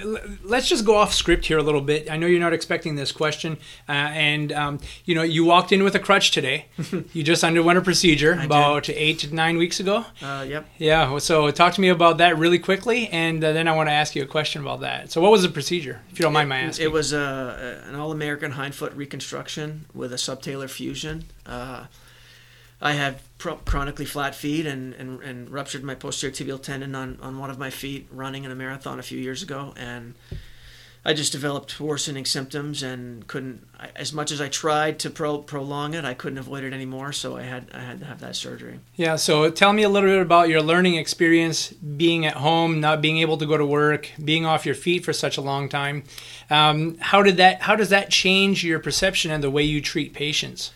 let's 0.43 0.69
just 0.69 0.85
go 0.85 0.97
off 0.97 1.14
script 1.14 1.47
here 1.47 1.59
a 1.59 1.62
little 1.62 1.81
bit. 1.81 2.11
I 2.11 2.16
know 2.16 2.26
you're 2.26 2.40
not 2.40 2.52
expecting 2.52 2.97
this 2.97 3.12
question, 3.12 3.59
uh, 3.88 3.93
and 3.93 4.52
um, 4.52 4.81
you 5.04 5.14
know 5.14 5.23
you 5.23 5.45
walked 5.45 5.73
in 5.73 5.83
with 5.83 5.95
a 5.95 5.99
crutch 5.99 6.31
today. 6.31 6.66
you 7.12 7.23
just 7.23 7.45
underwent 7.45 7.78
a 7.78 7.83
procedure 7.83 8.35
did. 8.35 8.45
about 8.45 8.88
eight 8.90 9.21
to 9.21 9.35
nine 9.35 9.57
weeks 9.57 9.81
ago. 9.81 10.04
uh, 10.23 10.45
yep 10.49 10.66
Yeah. 10.78 11.19
So 11.19 11.50
talk 11.50 11.75
to 11.75 11.81
me 11.81 11.88
about 11.88 12.19
that 12.19 12.38
really 12.38 12.59
quickly, 12.59 13.09
and 13.09 13.43
uh, 13.43 13.52
then 13.52 13.69
I 13.69 13.73
want 13.76 13.88
to 13.88 13.93
ask 13.93 14.14
you 14.14 14.23
a 14.23 14.26
question 14.26 14.62
about 14.62 14.81
that. 14.81 15.11
So 15.11 15.21
what 15.21 15.31
was 15.31 15.43
the 15.43 15.49
procedure, 15.49 16.00
if 16.11 16.19
you 16.19 16.25
don't 16.25 16.33
mind 16.33 16.49
my 16.49 16.59
asking? 16.59 16.85
It 16.85 16.93
was 16.93 17.12
uh, 17.12 17.83
an 17.87 17.95
all-American 17.95 18.52
hindfoot 18.52 18.95
reconstruction 18.95 19.87
with 19.95 20.12
a 20.12 20.16
subtalar 20.16 20.69
fusion. 20.69 21.25
Uh, 21.47 21.87
I 22.85 22.93
had 22.93 23.21
pro- 23.38 23.57
chronically 23.57 24.05
flat 24.05 24.35
feet 24.35 24.67
and, 24.67 24.93
and, 24.95 25.23
and 25.23 25.50
ruptured 25.50 25.83
my 25.83 25.95
posterior 25.95 26.35
tibial 26.35 26.62
tendon 26.62 26.95
on, 26.95 27.19
on 27.23 27.38
one 27.38 27.49
of 27.49 27.59
my 27.59 27.71
feet 27.71 28.07
running 28.12 28.45
in 28.45 28.50
a 28.50 28.55
marathon 28.55 28.99
a 28.99 29.03
few 29.03 29.19
years 29.19 29.43
ago, 29.43 29.73
and 29.75 30.14
I 31.03 31.14
just 31.14 31.33
developed 31.33 31.81
worsening 31.81 32.26
symptoms 32.26 32.83
and 32.83 33.26
couldn't. 33.26 33.67
I, 33.81 33.88
as 33.97 34.12
much 34.12 34.31
as 34.31 34.41
I 34.41 34.49
tried 34.49 34.99
to 35.00 35.11
pro- 35.11 35.38
prolong 35.38 35.95
it, 35.95 36.05
I 36.05 36.12
couldn't 36.12 36.37
avoid 36.37 36.62
it 36.62 36.75
anymore. 36.75 37.12
So 37.12 37.38
I 37.38 37.43
had 37.43 37.71
I 37.75 37.81
had 37.81 38.00
to 38.00 38.07
have 38.07 38.21
that 38.21 38.37
surgery. 38.37 38.81
Yeah, 38.97 39.17
so 39.17 39.50
tell 39.50 39.73
me 39.73 39.83
a 39.83 39.88
little 39.88 40.11
bit 40.11 40.21
about 40.21 40.50
your 40.50 40.62
learning 40.62 40.97
experience 40.97 41.71
being 41.73 42.26
at 42.26 42.37
home, 42.37 42.81
not 42.81 43.00
being 43.00 43.19
able 43.19 43.38
to 43.38 43.47
go 43.47 43.57
to 43.57 43.67
work, 43.67 44.11
being 44.23 44.45
off 44.45 44.67
your 44.67 44.75
feet 44.75 45.05
for 45.05 45.12
such 45.14 45.38
a 45.38 45.43
long 45.43 45.71
time. 45.71 46.05
Um, 46.50 46.99
how 46.99 47.23
did 47.23 47.38
that? 47.38 47.62
How 47.62 47.76
does 47.76 47.88
that 47.91 48.11
change 48.11 48.62
your 48.62 48.79
perception 48.79 49.31
and 49.31 49.43
the 49.43 49.50
way 49.50 49.62
you 49.62 49.81
treat 49.81 50.12
patients? 50.12 50.71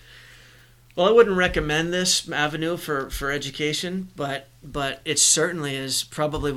Well, 0.99 1.07
I 1.07 1.13
wouldn't 1.13 1.37
recommend 1.37 1.93
this 1.93 2.29
avenue 2.29 2.77
for, 2.77 3.09
for 3.09 3.31
education, 3.31 4.09
but 4.17 4.49
but 4.65 5.01
it 5.05 5.21
certainly 5.21 5.77
is 5.77 6.03
probably 6.03 6.53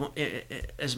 as 0.79 0.97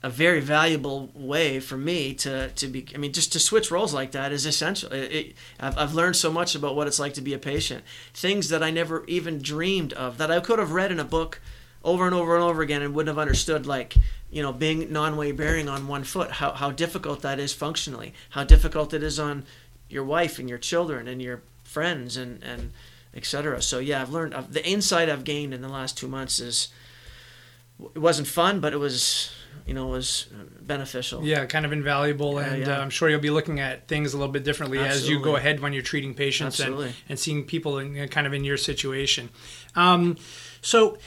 a 0.00 0.08
very 0.08 0.38
valuable 0.38 1.10
way 1.12 1.58
for 1.58 1.76
me 1.76 2.14
to, 2.14 2.50
to 2.50 2.68
be 2.68 2.86
i 2.94 2.98
mean 2.98 3.12
just 3.12 3.32
to 3.32 3.40
switch 3.40 3.72
roles 3.72 3.92
like 3.92 4.12
that 4.12 4.30
is 4.30 4.46
essential. 4.46 4.92
It, 4.92 5.12
it, 5.12 5.36
I've, 5.58 5.76
I've 5.76 5.94
learned 5.94 6.14
so 6.14 6.30
much 6.30 6.54
about 6.54 6.76
what 6.76 6.86
it's 6.86 7.00
like 7.00 7.14
to 7.14 7.20
be 7.20 7.34
a 7.34 7.38
patient. 7.38 7.82
Things 8.14 8.48
that 8.50 8.62
i 8.62 8.70
never 8.70 9.04
even 9.06 9.42
dreamed 9.42 9.92
of 9.94 10.18
that 10.18 10.30
i 10.30 10.38
could 10.38 10.60
have 10.60 10.70
read 10.70 10.92
in 10.92 11.00
a 11.00 11.04
book 11.04 11.40
over 11.82 12.06
and 12.06 12.14
over 12.14 12.36
and 12.36 12.44
over 12.44 12.62
again 12.62 12.80
and 12.80 12.94
wouldn't 12.94 13.12
have 13.12 13.20
understood 13.20 13.66
like 13.66 13.96
you 14.30 14.40
know 14.40 14.52
being 14.52 14.92
non-weight 14.92 15.36
bearing 15.36 15.68
on 15.68 15.88
one 15.88 16.04
foot 16.04 16.30
how, 16.30 16.52
how 16.52 16.70
difficult 16.70 17.22
that 17.22 17.40
is 17.40 17.52
functionally 17.52 18.14
how 18.30 18.44
difficult 18.44 18.94
it 18.94 19.02
is 19.02 19.18
on 19.18 19.44
your 19.88 20.04
wife 20.04 20.38
and 20.38 20.48
your 20.48 20.58
children 20.58 21.08
and 21.08 21.20
your 21.20 21.42
friends 21.72 22.16
and 22.16 22.42
and 22.42 22.72
etc 23.14 23.60
so 23.60 23.78
yeah 23.78 24.00
i've 24.00 24.10
learned 24.10 24.34
I've, 24.34 24.52
the 24.52 24.66
insight 24.66 25.08
i've 25.08 25.24
gained 25.24 25.52
in 25.54 25.62
the 25.62 25.68
last 25.68 25.98
two 25.98 26.08
months 26.08 26.40
is 26.40 26.68
it 27.94 27.98
wasn't 27.98 28.28
fun 28.28 28.60
but 28.60 28.72
it 28.72 28.78
was 28.78 29.32
you 29.66 29.74
know 29.74 29.86
was 29.86 30.26
beneficial. 30.60 31.24
Yeah, 31.24 31.46
kind 31.46 31.64
of 31.64 31.72
invaluable, 31.72 32.34
Yeah, 32.34 32.52
and 32.52 32.66
yeah. 32.66 32.78
Uh, 32.78 32.80
I'm 32.80 32.90
sure 32.90 33.08
you'll 33.08 33.20
be 33.20 33.30
looking 33.30 33.60
at 33.60 33.88
things 33.88 34.14
a 34.14 34.16
little 34.16 34.32
bit 34.32 34.44
differently 34.44 34.78
as 34.78 35.08
you 35.08 35.20
go 35.20 35.36
ahead 35.36 35.60
when 35.60 35.72
you're 35.72 35.82
treating 35.82 36.14
patients 36.14 36.60
and, 36.60 36.94
and 37.08 37.18
seeing 37.18 37.44
people 37.44 37.78
in 37.78 38.08
kind 38.08 38.26
of 38.26 38.32
in 38.32 38.44
your 38.44 38.56
situation. 38.56 39.30
Um, 39.74 40.16
so 40.60 40.98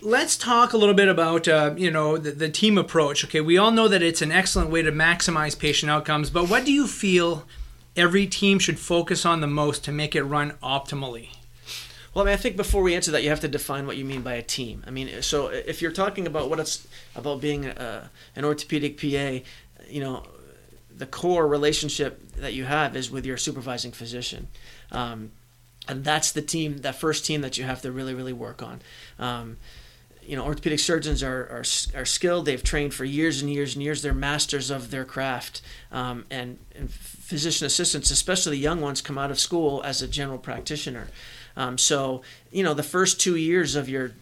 let's 0.00 0.36
talk 0.36 0.72
a 0.72 0.76
little 0.76 0.94
bit 0.94 1.08
about 1.08 1.48
uh, 1.48 1.74
you 1.76 1.90
know 1.90 2.18
the, 2.18 2.32
the 2.32 2.48
team 2.48 2.78
approach. 2.78 3.24
Okay, 3.24 3.40
we 3.40 3.58
all 3.58 3.70
know 3.70 3.88
that 3.88 4.02
it's 4.02 4.22
an 4.22 4.32
excellent 4.32 4.70
way 4.70 4.82
to 4.82 4.92
maximize 4.92 5.58
patient 5.58 5.90
outcomes, 5.90 6.30
but 6.30 6.48
what 6.48 6.64
do 6.64 6.72
you 6.72 6.86
feel 6.86 7.44
every 7.96 8.26
team 8.26 8.58
should 8.58 8.78
focus 8.78 9.24
on 9.26 9.40
the 9.40 9.46
most 9.46 9.84
to 9.84 9.92
make 9.92 10.14
it 10.14 10.22
run 10.22 10.52
optimally? 10.62 11.28
Well, 12.14 12.24
I 12.24 12.26
mean, 12.26 12.34
I 12.34 12.36
think 12.36 12.56
before 12.56 12.82
we 12.82 12.94
answer 12.94 13.10
that, 13.12 13.22
you 13.22 13.30
have 13.30 13.40
to 13.40 13.48
define 13.48 13.86
what 13.86 13.96
you 13.96 14.04
mean 14.04 14.22
by 14.22 14.34
a 14.34 14.42
team. 14.42 14.84
I 14.86 14.90
mean, 14.90 15.22
so 15.22 15.46
if 15.46 15.80
you're 15.80 15.92
talking 15.92 16.26
about 16.26 16.50
what 16.50 16.60
it's 16.60 16.86
about 17.16 17.40
being 17.40 17.66
a, 17.66 18.10
an 18.36 18.44
orthopedic 18.44 19.00
PA, 19.00 19.40
you 19.88 20.00
know, 20.00 20.24
the 20.94 21.06
core 21.06 21.48
relationship 21.48 22.32
that 22.32 22.52
you 22.52 22.64
have 22.64 22.94
is 22.96 23.10
with 23.10 23.24
your 23.24 23.38
supervising 23.38 23.92
physician. 23.92 24.48
Um, 24.90 25.32
and 25.88 26.04
that's 26.04 26.32
the 26.32 26.42
team, 26.42 26.78
that 26.78 26.96
first 26.96 27.24
team 27.24 27.40
that 27.40 27.56
you 27.56 27.64
have 27.64 27.80
to 27.82 27.90
really, 27.90 28.14
really 28.14 28.32
work 28.32 28.62
on. 28.62 28.82
Um, 29.18 29.56
you 30.24 30.36
know, 30.36 30.44
orthopedic 30.44 30.78
surgeons 30.78 31.22
are, 31.22 31.42
are, 31.44 31.64
are 32.00 32.04
skilled. 32.04 32.46
They've 32.46 32.62
trained 32.62 32.94
for 32.94 33.04
years 33.04 33.42
and 33.42 33.52
years 33.52 33.74
and 33.74 33.82
years. 33.82 34.02
They're 34.02 34.14
masters 34.14 34.70
of 34.70 34.90
their 34.90 35.04
craft. 35.04 35.62
Um, 35.90 36.24
and, 36.30 36.58
and 36.74 36.90
physician 36.90 37.66
assistants, 37.66 38.10
especially 38.10 38.56
the 38.56 38.62
young 38.62 38.80
ones, 38.80 39.00
come 39.00 39.18
out 39.18 39.30
of 39.30 39.40
school 39.40 39.82
as 39.84 40.02
a 40.02 40.08
general 40.08 40.38
practitioner. 40.38 41.08
Um, 41.56 41.78
so, 41.78 42.22
you 42.50 42.62
know, 42.62 42.74
the 42.74 42.82
first 42.82 43.20
two 43.20 43.36
years 43.36 43.74
of 43.74 43.88
your 43.88 44.12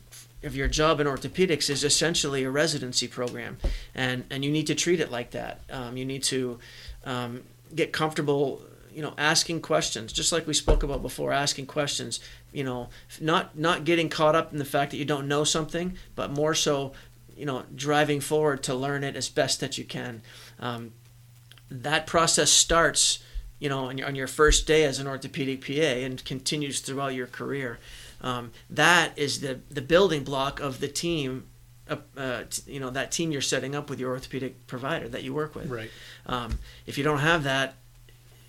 of 0.43 0.57
your 0.57 0.69
job 0.69 1.01
in 1.01 1.07
orthopedics 1.07 1.69
is 1.69 1.85
essentially 1.85 2.45
a 2.45 2.51
residency 2.51 3.07
program, 3.07 3.59
and 3.95 4.25
and 4.31 4.45
you 4.45 4.51
need 4.51 4.67
to 4.69 4.75
treat 4.75 5.01
it 5.01 5.11
like 5.11 5.33
that. 5.33 5.61
Um, 5.71 5.97
you 5.97 6.05
need 6.05 6.23
to 6.25 6.59
um, 7.05 7.43
get 7.75 7.93
comfortable, 7.93 8.63
you 9.01 9.07
know, 9.07 9.15
asking 9.17 9.63
questions, 9.63 10.13
just 10.13 10.31
like 10.31 10.47
we 10.47 10.53
spoke 10.53 10.83
about 10.83 11.01
before, 11.01 11.33
asking 11.33 11.65
questions. 11.65 12.21
You 12.53 12.65
know, 12.65 12.91
not 13.19 13.57
not 13.57 13.87
getting 13.87 14.11
caught 14.11 14.35
up 14.35 14.53
in 14.53 14.59
the 14.59 14.65
fact 14.67 14.91
that 14.91 14.99
you 14.99 15.07
don't 15.07 15.27
know 15.27 15.43
something, 15.43 15.97
but 16.15 16.31
more 16.31 16.55
so, 16.55 16.93
you 17.35 17.47
know, 17.47 17.63
driving 17.75 18.21
forward 18.21 18.63
to 18.65 18.75
learn 18.75 19.03
it 19.03 19.17
as 19.17 19.31
best 19.31 19.59
that 19.61 19.79
you 19.79 19.87
can. 19.87 20.21
Um, 20.59 20.93
that 21.71 22.07
process 22.07 22.51
starts 22.51 23.21
you 23.59 23.71
know, 23.71 23.87
on 23.87 23.97
your, 23.97 24.07
on 24.07 24.15
your 24.15 24.27
first 24.27 24.67
day 24.67 24.85
as 24.85 24.99
an 24.99 25.07
orthopedic 25.07 25.67
PA 25.67 25.73
and 25.73 26.23
continues 26.27 26.81
throughout 26.81 27.15
your 27.15 27.27
career. 27.27 27.79
Um, 28.21 28.53
that 28.69 29.13
is 29.17 29.41
the, 29.41 29.61
the 29.71 29.81
building 29.81 30.25
block 30.25 30.61
of 30.61 30.81
the 30.81 30.89
team, 30.89 31.47
uh, 31.89 31.97
uh, 32.19 32.43
you 32.67 32.81
know, 32.81 32.91
that 32.91 33.13
team 33.13 33.33
you're 33.33 33.41
setting 33.41 33.75
up 33.75 33.89
with 33.89 33.99
your 33.99 34.11
orthopedic 34.11 34.67
provider 34.67 35.09
that 35.09 35.23
you 35.23 35.33
work 35.33 35.55
with. 35.55 35.71
Right. 35.71 35.91
Um, 36.27 36.59
if 36.87 36.99
you 36.99 37.05
don't 37.05 37.21
have 37.21 37.45
that, 37.45 37.77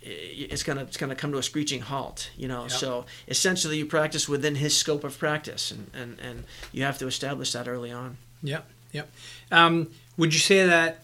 it's 0.02 0.64
gonna 0.64 0.82
it's 0.82 0.98
gonna 0.98 1.16
come 1.16 1.32
to 1.32 1.38
a 1.38 1.44
screeching 1.44 1.82
halt, 1.82 2.30
you 2.36 2.48
know. 2.48 2.64
Yep. 2.64 2.72
So 2.72 3.06
essentially, 3.28 3.78
you 3.78 3.86
practice 3.86 4.28
within 4.28 4.56
his 4.56 4.76
scope 4.76 5.04
of 5.04 5.18
practice, 5.18 5.72
and, 5.72 5.92
and, 5.94 6.20
and 6.20 6.44
you 6.72 6.84
have 6.84 6.98
to 7.00 7.08
establish 7.08 7.52
that 7.52 7.68
early 7.68 7.92
on. 7.92 8.18
Yep. 8.44 8.66
Yep. 8.94 9.12
Um, 9.52 9.90
would 10.18 10.34
you 10.34 10.40
say 10.40 10.66
that 10.66 11.04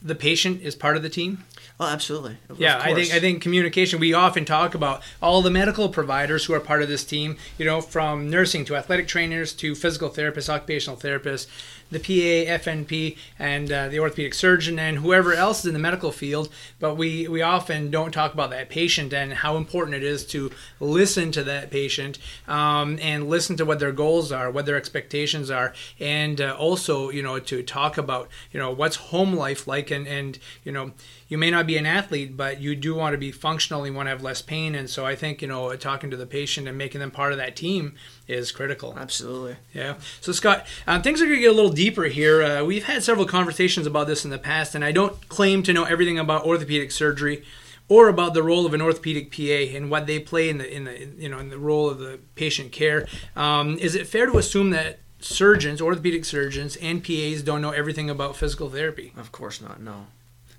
the 0.00 0.14
patient 0.14 0.62
is 0.62 0.74
part 0.74 0.96
of 0.96 1.02
the 1.02 1.08
team? 1.08 1.44
Oh, 1.80 1.86
absolutely. 1.86 2.38
Of 2.48 2.60
Yeah, 2.60 2.80
I 2.80 2.92
think. 2.92 3.12
I 3.12 3.20
think 3.20 3.40
communication. 3.40 4.00
We 4.00 4.12
often 4.12 4.44
talk 4.44 4.74
about 4.74 5.02
all 5.22 5.42
the 5.42 5.50
medical 5.50 5.88
providers 5.88 6.44
who 6.44 6.54
are 6.54 6.60
part 6.60 6.82
of 6.82 6.88
this 6.88 7.04
team. 7.04 7.36
You 7.56 7.66
know, 7.66 7.80
from 7.80 8.28
nursing 8.30 8.64
to 8.66 8.76
athletic 8.76 9.06
trainers 9.06 9.52
to 9.54 9.74
physical 9.74 10.10
therapists, 10.10 10.48
occupational 10.48 10.96
therapists, 10.96 11.46
the 11.90 11.98
PA, 11.98 12.52
FNP, 12.58 13.16
and 13.38 13.70
uh, 13.70 13.88
the 13.88 13.98
orthopedic 13.98 14.34
surgeon, 14.34 14.78
and 14.78 14.98
whoever 14.98 15.32
else 15.32 15.60
is 15.60 15.66
in 15.66 15.72
the 15.72 15.78
medical 15.78 16.12
field. 16.12 16.48
But 16.78 16.96
we 16.96 17.28
we 17.28 17.42
often 17.42 17.90
don't 17.90 18.12
talk 18.12 18.34
about 18.34 18.50
that 18.50 18.68
patient 18.68 19.12
and 19.12 19.32
how 19.32 19.56
important 19.56 19.96
it 19.96 20.02
is 20.02 20.24
to 20.26 20.50
listen 20.80 21.32
to 21.32 21.42
that 21.44 21.70
patient 21.70 22.18
um, 22.46 22.98
and 23.00 23.28
listen 23.28 23.56
to 23.56 23.64
what 23.64 23.78
their 23.78 23.92
goals 23.92 24.32
are, 24.32 24.50
what 24.50 24.66
their 24.66 24.76
expectations 24.76 25.50
are, 25.50 25.72
and 25.98 26.40
uh, 26.40 26.54
also 26.58 27.10
you 27.10 27.22
know 27.22 27.38
to 27.38 27.62
talk 27.62 27.98
about 27.98 28.28
you 28.52 28.60
know 28.60 28.70
what's 28.70 28.96
home 28.96 29.32
life 29.32 29.66
like, 29.66 29.90
and 29.90 30.06
and 30.06 30.38
you 30.64 30.72
know 30.72 30.92
you 31.28 31.36
may 31.36 31.50
not 31.50 31.66
be 31.66 31.76
an 31.76 31.86
athlete, 31.86 32.36
but 32.36 32.60
you 32.60 32.74
do 32.74 32.94
want 32.94 33.12
to 33.12 33.18
be 33.18 33.30
functional. 33.30 33.86
You 33.86 33.92
want 33.92 34.06
to 34.06 34.10
have 34.10 34.22
less 34.22 34.40
pain, 34.40 34.74
and 34.74 34.88
so 34.88 35.04
I 35.04 35.14
think 35.14 35.42
you 35.42 35.48
know 35.48 35.74
talking 35.76 36.10
to 36.10 36.16
the 36.16 36.26
patient 36.26 36.66
and 36.66 36.76
making 36.76 37.00
them 37.00 37.10
part 37.10 37.32
of 37.32 37.38
that 37.38 37.54
team 37.54 37.94
is 38.26 38.50
critical. 38.50 38.96
absolutely. 38.98 39.56
Yeah. 39.72 39.94
So 40.20 40.32
Scott, 40.32 40.66
um, 40.86 41.02
things 41.02 41.20
are 41.20 41.26
going 41.26 41.36
to 41.36 41.42
get 41.42 41.52
a 41.52 41.56
little 41.56 41.72
deeper 41.72 42.04
here. 42.04 42.42
Uh, 42.42 42.64
we've 42.64 42.84
had 42.84 43.02
several 43.02 43.26
conversations 43.26 43.86
about 43.86 44.06
this 44.06 44.24
in 44.24 44.30
the 44.30 44.38
past, 44.38 44.74
and 44.74 44.84
I 44.84 44.92
don't 44.92 45.28
claim 45.28 45.62
to 45.64 45.72
know 45.72 45.84
everything 45.84 46.18
about 46.18 46.44
orthopedic 46.46 46.90
surgery 46.90 47.44
or 47.88 48.08
about 48.08 48.34
the 48.34 48.42
role 48.42 48.66
of 48.66 48.74
an 48.74 48.82
orthopedic 48.82 49.32
PA 49.32 49.76
and 49.76 49.90
what 49.90 50.06
they 50.06 50.18
play 50.18 50.48
in 50.48 50.58
the 50.58 50.74
in 50.74 50.84
the 50.84 51.08
you 51.18 51.28
know 51.28 51.38
in 51.38 51.50
the 51.50 51.58
role 51.58 51.90
of 51.90 51.98
the 51.98 52.18
patient 52.34 52.72
care. 52.72 53.06
Um, 53.36 53.78
is 53.78 53.94
it 53.94 54.06
fair 54.06 54.26
to 54.26 54.38
assume 54.38 54.70
that 54.70 55.00
surgeons, 55.20 55.80
orthopedic 55.80 56.24
surgeons, 56.24 56.76
and 56.76 57.02
PAs 57.02 57.42
don't 57.42 57.60
know 57.60 57.70
everything 57.70 58.08
about 58.08 58.36
physical 58.36 58.70
therapy? 58.70 59.12
Of 59.16 59.32
course 59.32 59.60
not. 59.60 59.80
No. 59.80 60.06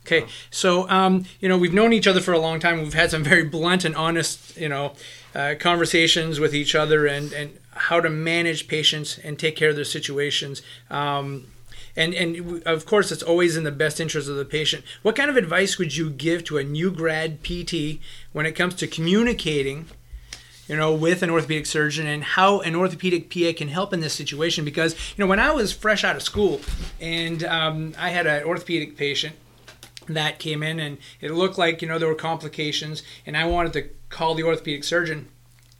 Okay, 0.05 0.25
so 0.49 0.89
um, 0.89 1.25
you 1.39 1.47
know 1.47 1.57
we've 1.57 1.73
known 1.73 1.93
each 1.93 2.07
other 2.07 2.21
for 2.21 2.33
a 2.33 2.39
long 2.39 2.59
time. 2.59 2.79
We've 2.79 2.93
had 2.93 3.11
some 3.11 3.23
very 3.23 3.43
blunt 3.43 3.85
and 3.85 3.95
honest, 3.95 4.57
you 4.57 4.69
know, 4.69 4.93
uh, 5.35 5.55
conversations 5.59 6.39
with 6.39 6.55
each 6.55 6.75
other, 6.75 7.05
and 7.05 7.31
and 7.33 7.57
how 7.71 8.01
to 8.01 8.09
manage 8.09 8.67
patients 8.67 9.17
and 9.19 9.37
take 9.37 9.55
care 9.55 9.69
of 9.69 9.75
their 9.75 9.85
situations. 9.85 10.61
Um, 10.89 11.47
and 11.95 12.13
and 12.13 12.63
of 12.65 12.85
course, 12.85 13.11
it's 13.11 13.23
always 13.23 13.55
in 13.55 13.63
the 13.63 13.71
best 13.71 13.99
interest 13.99 14.29
of 14.29 14.35
the 14.35 14.45
patient. 14.45 14.83
What 15.01 15.15
kind 15.15 15.29
of 15.29 15.37
advice 15.37 15.77
would 15.77 15.95
you 15.95 16.09
give 16.09 16.43
to 16.45 16.57
a 16.57 16.63
new 16.63 16.91
grad 16.91 17.43
PT 17.43 17.99
when 18.31 18.45
it 18.45 18.53
comes 18.53 18.75
to 18.75 18.87
communicating? 18.87 19.87
you 20.67 20.77
know, 20.77 20.93
with 20.93 21.23
an 21.23 21.31
orthopedic 21.31 21.65
surgeon 21.65 22.05
and 22.05 22.23
how 22.23 22.59
an 22.59 22.75
orthopedic 22.75 23.31
PA 23.33 23.51
can 23.57 23.69
help 23.69 23.91
in 23.91 24.01
this 24.01 24.13
situation. 24.13 24.63
Because, 24.63 24.93
you 24.93 25.23
know, 25.23 25.27
when 25.27 25.39
I 25.39 25.49
was 25.49 25.73
fresh 25.73 26.03
out 26.03 26.15
of 26.15 26.21
school 26.21 26.61
and 27.01 27.43
um, 27.43 27.95
I 27.97 28.11
had 28.11 28.27
an 28.27 28.43
orthopedic 28.43 28.95
patient 28.95 29.35
that 30.15 30.39
came 30.39 30.63
in 30.63 30.79
and 30.79 30.97
it 31.21 31.31
looked 31.31 31.57
like, 31.57 31.81
you 31.81 31.87
know, 31.87 31.99
there 31.99 32.07
were 32.07 32.15
complications 32.15 33.03
and 33.25 33.37
I 33.37 33.45
wanted 33.45 33.73
to 33.73 33.89
call 34.09 34.35
the 34.35 34.43
orthopedic 34.43 34.83
surgeon. 34.83 35.27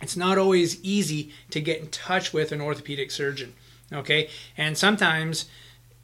It's 0.02 0.16
not 0.16 0.38
always 0.38 0.82
easy 0.84 1.34
to 1.50 1.60
get 1.60 1.82
in 1.82 1.88
touch 1.88 2.32
with 2.34 2.52
an 2.52 2.62
orthopedic 2.62 3.12
surgeon. 3.12 3.54
Okay. 3.92 4.30
And 4.58 4.78
sometimes 4.78 5.46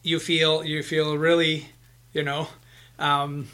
you 0.03 0.19
feel, 0.19 0.63
you 0.63 0.83
feel 0.83 1.17
really, 1.17 1.69
you 2.13 2.23
know, 2.23 2.47
um, 2.99 3.47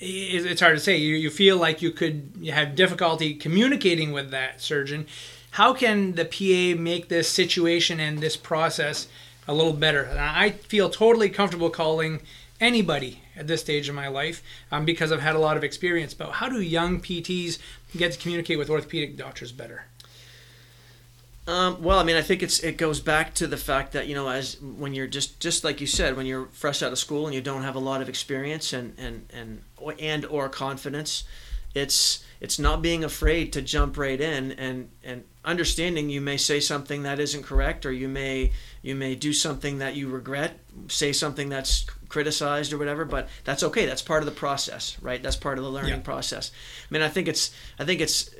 it's 0.00 0.60
hard 0.60 0.76
to 0.76 0.82
say. 0.82 0.96
You, 0.96 1.16
you 1.16 1.30
feel 1.30 1.56
like 1.56 1.82
you 1.82 1.90
could 1.90 2.32
you 2.40 2.52
have 2.52 2.76
difficulty 2.76 3.34
communicating 3.34 4.12
with 4.12 4.30
that 4.30 4.60
surgeon. 4.60 5.06
How 5.52 5.74
can 5.74 6.12
the 6.12 6.24
PA 6.24 6.80
make 6.80 7.08
this 7.08 7.28
situation 7.28 7.98
and 7.98 8.18
this 8.18 8.36
process 8.36 9.08
a 9.48 9.54
little 9.54 9.72
better? 9.72 10.08
I 10.18 10.50
feel 10.50 10.88
totally 10.88 11.30
comfortable 11.30 11.70
calling 11.70 12.20
anybody 12.60 13.22
at 13.38 13.46
this 13.46 13.60
stage 13.60 13.88
of 13.88 13.94
my 13.94 14.08
life 14.08 14.42
um, 14.70 14.84
because 14.84 15.12
I've 15.12 15.20
had 15.20 15.36
a 15.36 15.38
lot 15.38 15.56
of 15.56 15.64
experience. 15.64 16.14
But 16.14 16.32
how 16.32 16.48
do 16.48 16.60
young 16.60 17.00
PTs 17.00 17.58
get 17.96 18.12
to 18.12 18.18
communicate 18.18 18.58
with 18.58 18.68
orthopedic 18.68 19.16
doctors 19.16 19.52
better? 19.52 19.84
Um, 21.46 21.82
well, 21.82 21.98
I 21.98 22.04
mean, 22.04 22.16
I 22.16 22.20
think 22.20 22.42
it's 22.42 22.60
it 22.60 22.76
goes 22.76 23.00
back 23.00 23.32
to 23.34 23.46
the 23.46 23.56
fact 23.56 23.92
that 23.92 24.06
you 24.06 24.14
know, 24.14 24.28
as 24.28 24.60
when 24.60 24.92
you're 24.92 25.06
just 25.06 25.40
just 25.40 25.64
like 25.64 25.80
you 25.80 25.86
said, 25.86 26.14
when 26.14 26.26
you're 26.26 26.46
fresh 26.52 26.82
out 26.82 26.92
of 26.92 26.98
school 26.98 27.24
and 27.24 27.34
you 27.34 27.40
don't 27.40 27.62
have 27.62 27.74
a 27.74 27.78
lot 27.78 28.02
of 28.02 28.08
experience 28.08 28.74
and 28.74 28.94
and 28.98 29.26
and 29.32 29.62
and 29.98 30.26
or 30.26 30.50
confidence, 30.50 31.24
it's 31.74 32.24
it's 32.40 32.58
not 32.58 32.82
being 32.82 33.02
afraid 33.02 33.52
to 33.52 33.62
jump 33.62 33.96
right 33.96 34.20
in 34.20 34.52
and 34.52 34.88
and 35.02 35.24
understanding 35.44 36.10
you 36.10 36.20
may 36.20 36.36
say 36.36 36.60
something 36.60 37.02
that 37.02 37.18
isn't 37.18 37.42
correct 37.42 37.84
or 37.86 37.92
you 37.92 38.08
may 38.08 38.52
you 38.82 38.94
may 38.94 39.14
do 39.14 39.32
something 39.32 39.78
that 39.78 39.96
you 39.96 40.08
regret, 40.08 40.58
say 40.88 41.12
something 41.12 41.48
that's 41.48 41.84
criticized 42.08 42.72
or 42.72 42.78
whatever, 42.78 43.04
but 43.04 43.28
that's 43.44 43.62
okay. 43.62 43.86
That's 43.86 44.02
part 44.02 44.22
of 44.22 44.26
the 44.26 44.32
process, 44.32 44.96
right? 45.02 45.22
That's 45.22 45.36
part 45.36 45.58
of 45.58 45.64
the 45.64 45.70
learning 45.70 45.90
Yeah. 45.90 45.98
process. 46.00 46.50
I 46.88 46.94
mean, 46.94 47.02
I 47.02 47.08
think 47.08 47.28
it's 47.28 47.50
I 47.78 47.84
think 47.84 48.00
it's 48.00 48.30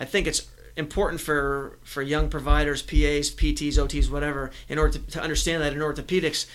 I 0.00 0.04
think 0.04 0.26
it's 0.26 0.46
important 0.76 1.20
for 1.20 1.78
for 1.84 2.02
young 2.02 2.28
providers, 2.28 2.82
PAs, 2.82 3.30
PTs, 3.30 3.78
OTs, 3.78 4.10
whatever, 4.10 4.50
in 4.68 4.78
order 4.78 4.98
to, 4.98 5.10
to 5.12 5.20
understand 5.22 5.62
that 5.62 5.72
in 5.72 5.78
orthopedics, 5.80 6.46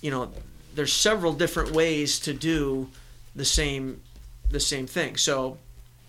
you 0.00 0.10
know, 0.10 0.32
there's 0.74 0.92
several 0.92 1.32
different 1.32 1.70
ways 1.72 2.18
to 2.20 2.32
do 2.32 2.88
the 3.34 3.44
same 3.44 4.00
the 4.54 4.60
same 4.60 4.86
thing. 4.86 5.18
So 5.18 5.58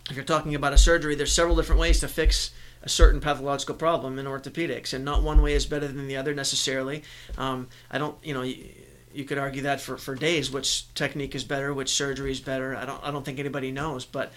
if 0.09 0.15
you're 0.15 0.23
talking 0.23 0.55
about 0.55 0.71
a 0.71 0.77
surgery, 0.77 1.15
there's 1.15 1.33
several 1.33 1.55
different 1.55 1.81
ways 1.81 1.99
to 1.99 2.07
fix 2.07 2.51
a 2.83 2.89
certain 2.89 3.19
pathological 3.19 3.75
problem 3.75 4.19
in 4.19 4.25
orthopedics, 4.25 4.93
and 4.93 5.03
not 5.03 5.23
one 5.23 5.41
way 5.41 5.53
is 5.53 5.65
better 5.65 5.87
than 5.87 6.07
the 6.07 6.15
other 6.15 6.33
necessarily. 6.33 7.03
Um, 7.37 7.67
I 7.89 7.97
don't, 7.97 8.15
you 8.23 8.33
know, 8.33 8.43
you, 8.43 8.69
you, 9.11 9.25
could 9.25 9.39
argue 9.39 9.63
that 9.63 9.81
for, 9.81 9.97
for 9.97 10.13
days, 10.13 10.51
which 10.51 10.93
technique 10.93 11.33
is 11.33 11.43
better, 11.43 11.73
which 11.73 11.89
surgery 11.89 12.31
is 12.31 12.39
better. 12.39 12.75
I 12.75 12.85
don't, 12.85 13.03
I 13.03 13.11
don't 13.11 13.25
think 13.25 13.39
anybody 13.39 13.71
knows, 13.71 14.05
but 14.05 14.31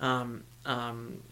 um, 0.00 0.42
um, 0.66 1.22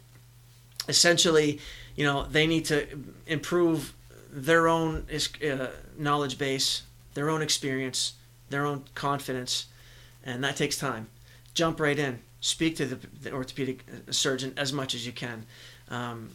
essentially, 0.88 1.58
you 1.96 2.04
know, 2.04 2.25
they 2.30 2.46
need 2.46 2.66
to 2.66 2.87
improve 3.26 3.92
their 4.30 4.68
own 4.68 5.06
uh, 5.44 5.66
knowledge 5.99 6.38
base, 6.38 6.82
their 7.14 7.28
own 7.28 7.42
experience, 7.42 8.14
their 8.49 8.64
own 8.64 8.84
confidence, 8.94 9.66
and 10.25 10.44
that 10.44 10.54
takes 10.54 10.78
time. 10.78 11.08
Jump 11.54 11.80
right 11.80 11.99
in. 11.99 12.21
Speak 12.40 12.76
to 12.76 12.87
the, 12.87 13.07
the 13.23 13.33
orthopedic 13.33 13.85
surgeon 14.11 14.54
as 14.57 14.73
much 14.73 14.95
as 14.95 15.07
you 15.07 15.12
can. 15.12 15.47
Um, 15.88 16.30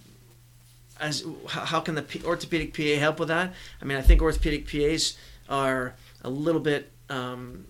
as 1.00 1.26
how 1.48 1.80
can 1.80 1.96
the 1.96 2.02
P, 2.02 2.22
orthopedic 2.24 2.74
PA 2.74 3.00
help 3.00 3.20
with 3.20 3.28
that? 3.30 3.54
I 3.82 3.86
mean, 3.86 3.98
I 3.98 4.02
think 4.02 4.22
orthopedic 4.22 4.70
PAs 4.70 5.18
are 5.50 5.96
a 6.24 6.30
little 6.30 6.62
bit 6.62 6.92
um, 7.10 7.66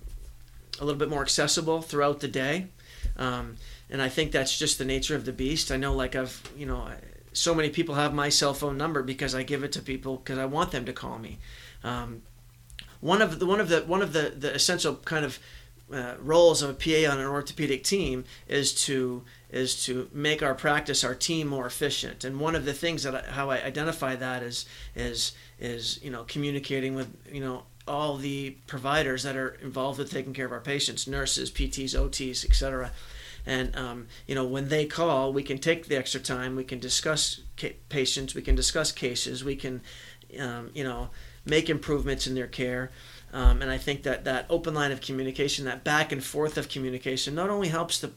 a 0.80 0.86
little 0.86 1.00
bit 1.00 1.10
more 1.10 1.22
accessible 1.22 1.82
throughout 1.82 2.20
the 2.20 2.28
day, 2.28 2.68
um, 3.18 3.56
and 3.90 4.02
I 4.02 4.10
think 4.10 4.32
that's 4.32 4.58
just 4.58 4.78
the 4.78 4.86
nature 4.86 5.16
of 5.16 5.26
the 5.26 5.34
beast. 5.34 5.72
I 5.72 5.78
know, 5.78 5.94
like 5.94 6.16
I've 6.16 6.42
you 6.56 6.66
know, 6.66 6.90
so 7.34 7.56
many 7.56 7.70
people 7.70 7.96
have 7.96 8.14
my 8.14 8.30
cell 8.30 8.54
phone 8.54 8.78
number 8.78 9.02
because 9.02 9.34
I 9.34 9.44
give 9.44 9.64
it 9.64 9.72
to 9.74 9.82
people 9.82 10.18
because 10.18 10.38
I 10.38 10.46
want 10.46 10.72
them 10.72 10.86
to 10.86 10.94
call 10.94 11.18
me. 11.18 11.40
Um, 11.84 12.22
one 13.02 13.22
of 13.22 13.40
the 13.40 13.46
one 13.46 13.60
of 13.60 13.70
the 13.70 13.82
one 13.82 14.02
of 14.02 14.14
the, 14.14 14.34
the 14.38 14.54
essential 14.54 14.96
kind 14.96 15.26
of 15.26 15.40
uh, 15.94 16.16
roles 16.20 16.62
of 16.62 16.70
a 16.70 16.74
PA 16.74 17.12
on 17.12 17.20
an 17.20 17.28
orthopedic 17.28 17.84
team 17.84 18.26
is 18.48 18.74
to 18.86 19.24
is 19.52 19.86
to 19.86 20.10
make 20.12 20.44
our 20.44 20.56
practice, 20.56 21.04
our 21.04 21.16
team 21.16 21.48
more 21.48 21.66
efficient. 21.66 22.24
And 22.24 22.40
one 22.40 22.56
of 22.56 22.66
the 22.66 22.74
things 22.74 23.04
that 23.04 23.16
I, 23.16 23.32
how 23.32 23.50
I 23.52 23.64
identify 23.64 24.16
that 24.16 24.42
is 24.42 24.66
is 24.96 25.34
is 25.60 26.00
you 26.04 26.10
know 26.10 26.24
communicating 26.24 26.96
with 26.96 27.16
you 27.32 27.42
know 27.42 27.64
all 27.88 28.18
the 28.18 28.58
providers 28.66 29.24
that 29.24 29.36
are 29.36 29.50
involved 29.62 30.00
with 30.00 30.12
taking 30.12 30.34
care 30.34 30.48
of 30.48 30.52
our 30.52 30.60
patients, 30.60 31.08
nurses, 31.08 31.52
PTs, 31.52 31.92
OTs, 31.92 32.44
etc. 32.44 32.92
And 33.46 33.76
um, 33.76 34.08
you 34.28 34.34
know 34.34 34.46
when 34.46 34.70
they 34.70 34.86
call, 34.86 35.32
we 35.32 35.44
can 35.44 35.60
take 35.60 35.86
the 35.86 35.98
extra 35.98 36.20
time. 36.20 36.56
We 36.56 36.64
can 36.64 36.80
discuss 36.80 37.42
ca- 37.58 37.78
patients. 37.90 38.34
We 38.34 38.42
can 38.42 38.56
discuss 38.56 38.92
cases. 38.92 39.44
We 39.44 39.56
can 39.56 39.82
um, 40.40 40.72
you 40.74 40.84
know 40.84 41.10
make 41.46 41.70
improvements 41.70 42.26
in 42.26 42.34
their 42.34 42.48
care. 42.48 42.92
Um, 43.36 43.62
and 43.62 43.70
I 43.70 43.78
think 43.78 44.04
that 44.04 44.24
that 44.24 44.46
open 44.50 44.74
line 44.74 44.94
of 44.94 45.02
communication, 45.02 45.66
that 45.66 45.84
back 45.84 46.14
and 46.14 46.24
forth 46.24 46.58
of 46.58 46.70
communication, 46.70 47.36
not 47.36 47.50
only 47.50 47.68
helps 47.68 48.00
the 48.00 48.12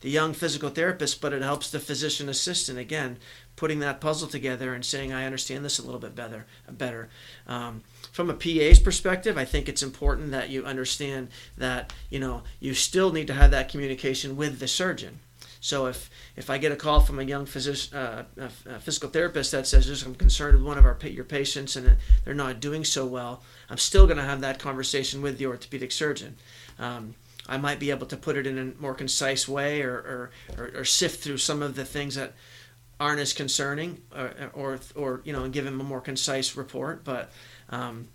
the 0.00 0.10
young 0.10 0.32
physical 0.34 0.68
therapist, 0.68 1.20
but 1.20 1.32
it 1.32 1.42
helps 1.42 1.70
the 1.70 1.80
physician 1.80 2.28
assistant 2.28 2.78
again, 2.78 3.16
putting 3.56 3.80
that 3.80 4.00
puzzle 4.00 4.28
together 4.28 4.74
and 4.74 4.84
saying, 4.84 5.10
"I 5.10 5.24
understand 5.24 5.64
this 5.64 5.78
a 5.78 5.82
little 5.82 5.98
bit 5.98 6.14
better." 6.14 6.44
Better. 6.70 7.08
Um, 7.46 7.82
from 8.12 8.28
a 8.28 8.34
PA's 8.34 8.78
perspective, 8.78 9.38
I 9.38 9.46
think 9.46 9.70
it's 9.70 9.82
important 9.82 10.32
that 10.32 10.50
you 10.50 10.66
understand 10.66 11.28
that 11.56 11.94
you 12.10 12.20
know 12.20 12.42
you 12.60 12.74
still 12.74 13.10
need 13.10 13.26
to 13.28 13.34
have 13.34 13.50
that 13.52 13.70
communication 13.70 14.36
with 14.36 14.60
the 14.60 14.68
surgeon. 14.68 15.20
So 15.60 15.86
if 15.86 16.10
if 16.36 16.50
I 16.50 16.58
get 16.58 16.72
a 16.72 16.76
call 16.76 17.00
from 17.00 17.18
a 17.18 17.24
young 17.24 17.46
uh, 17.46 18.22
a 18.36 18.80
physical 18.80 19.10
therapist 19.10 19.52
that 19.52 19.66
says, 19.66 20.02
"I'm 20.02 20.14
concerned 20.14 20.58
with 20.58 20.66
one 20.66 20.78
of 20.78 20.84
our 20.84 20.96
your 21.08 21.24
patients 21.24 21.76
and 21.76 21.96
they're 22.24 22.34
not 22.34 22.60
doing 22.60 22.84
so 22.84 23.06
well," 23.06 23.42
I'm 23.68 23.78
still 23.78 24.06
going 24.06 24.18
to 24.18 24.24
have 24.24 24.40
that 24.42 24.58
conversation 24.58 25.22
with 25.22 25.38
the 25.38 25.46
orthopedic 25.46 25.92
surgeon. 25.92 26.36
Um, 26.78 27.14
I 27.48 27.56
might 27.56 27.80
be 27.80 27.90
able 27.90 28.06
to 28.06 28.16
put 28.16 28.36
it 28.36 28.46
in 28.46 28.58
a 28.58 28.80
more 28.80 28.94
concise 28.94 29.48
way 29.48 29.80
or, 29.80 29.94
or, 29.94 30.30
or, 30.58 30.80
or 30.80 30.84
sift 30.84 31.22
through 31.24 31.38
some 31.38 31.62
of 31.62 31.76
the 31.76 31.84
things 31.84 32.14
that 32.14 32.34
aren't 33.00 33.20
as 33.20 33.32
concerning 33.32 34.02
or, 34.14 34.50
or, 34.52 34.80
or 34.94 35.20
you 35.24 35.32
know, 35.32 35.44
and 35.44 35.52
give 35.52 35.66
him 35.66 35.80
a 35.80 35.84
more 35.84 36.02
concise 36.02 36.56
report. 36.56 37.04
But, 37.04 37.30
um, 37.70 38.08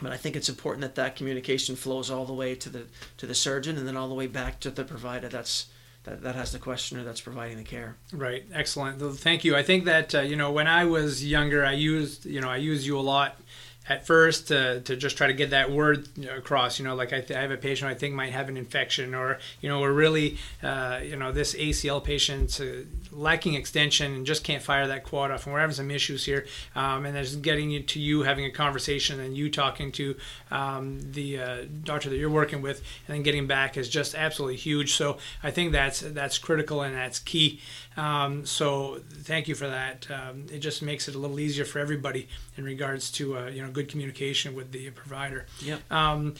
but 0.00 0.10
I 0.10 0.16
think 0.16 0.34
it's 0.34 0.48
important 0.48 0.80
that 0.80 0.96
that 0.96 1.14
communication 1.14 1.76
flows 1.76 2.10
all 2.10 2.24
the 2.24 2.32
way 2.32 2.56
to 2.56 2.68
the, 2.68 2.86
to 3.18 3.26
the 3.26 3.36
surgeon 3.36 3.78
and 3.78 3.86
then 3.86 3.96
all 3.96 4.08
the 4.08 4.16
way 4.16 4.26
back 4.26 4.58
to 4.60 4.70
the 4.70 4.84
provider 4.84 5.28
that's, 5.28 5.66
that, 6.04 6.22
that 6.22 6.34
has 6.34 6.52
the 6.52 6.58
questioner 6.58 7.04
that's 7.04 7.20
providing 7.20 7.58
the 7.58 7.64
care. 7.64 7.96
Right. 8.12 8.44
Excellent. 8.52 9.00
Thank 9.18 9.44
you. 9.44 9.56
I 9.56 9.62
think 9.62 9.84
that, 9.84 10.14
uh, 10.14 10.20
you 10.20 10.36
know, 10.36 10.50
when 10.50 10.66
I 10.66 10.84
was 10.84 11.24
younger, 11.24 11.64
I 11.64 11.72
used, 11.72 12.26
you 12.26 12.40
know, 12.40 12.48
I 12.48 12.56
used 12.56 12.86
you 12.86 12.98
a 12.98 13.00
lot 13.00 13.40
at 13.88 14.06
first 14.06 14.48
to, 14.48 14.80
to 14.82 14.96
just 14.96 15.16
try 15.16 15.26
to 15.26 15.32
get 15.32 15.50
that 15.50 15.70
word 15.70 16.08
across 16.30 16.78
you 16.78 16.84
know 16.84 16.94
like 16.94 17.12
I, 17.12 17.20
th- 17.20 17.36
I 17.36 17.42
have 17.42 17.50
a 17.50 17.56
patient 17.56 17.90
i 17.90 17.94
think 17.94 18.14
might 18.14 18.32
have 18.32 18.48
an 18.48 18.56
infection 18.56 19.14
or 19.14 19.38
you 19.60 19.68
know 19.68 19.80
we're 19.80 19.92
really 19.92 20.38
uh, 20.62 21.00
you 21.02 21.16
know 21.16 21.32
this 21.32 21.54
acl 21.54 22.02
patient 22.02 22.60
uh, 22.60 22.84
lacking 23.10 23.54
extension 23.54 24.14
and 24.14 24.26
just 24.26 24.44
can't 24.44 24.62
fire 24.62 24.86
that 24.86 25.04
quad 25.04 25.30
off 25.30 25.46
and 25.46 25.52
we're 25.52 25.60
having 25.60 25.74
some 25.74 25.90
issues 25.90 26.24
here 26.24 26.46
um, 26.76 27.04
and 27.04 27.16
there's 27.16 27.36
getting 27.36 27.84
to 27.84 28.00
you 28.00 28.22
having 28.22 28.44
a 28.44 28.50
conversation 28.50 29.18
and 29.18 29.36
you 29.36 29.50
talking 29.50 29.90
to 29.92 30.16
um, 30.50 31.00
the 31.12 31.38
uh, 31.38 31.56
doctor 31.82 32.08
that 32.08 32.16
you're 32.16 32.30
working 32.30 32.62
with 32.62 32.82
and 33.06 33.16
then 33.16 33.22
getting 33.22 33.46
back 33.46 33.76
is 33.76 33.88
just 33.88 34.14
absolutely 34.14 34.56
huge. 34.56 34.92
So 34.92 35.18
i 35.42 35.50
think 35.50 35.72
that's 35.72 36.00
that's 36.00 36.38
critical 36.38 36.82
and 36.82 36.94
that's 36.94 37.18
key 37.18 37.60
um, 37.96 38.46
so 38.46 39.00
thank 39.22 39.48
you 39.48 39.54
for 39.54 39.68
that. 39.68 40.06
Um, 40.10 40.46
it 40.52 40.58
just 40.58 40.82
makes 40.82 41.08
it 41.08 41.14
a 41.14 41.18
little 41.18 41.38
easier 41.38 41.64
for 41.64 41.78
everybody 41.78 42.28
in 42.56 42.64
regards 42.64 43.10
to 43.12 43.36
uh, 43.36 43.46
you 43.46 43.62
know 43.62 43.70
good 43.70 43.88
communication 43.88 44.54
with 44.54 44.72
the 44.72 44.90
provider. 44.90 45.46
Yeah. 45.60 45.78
Um, 45.90 46.34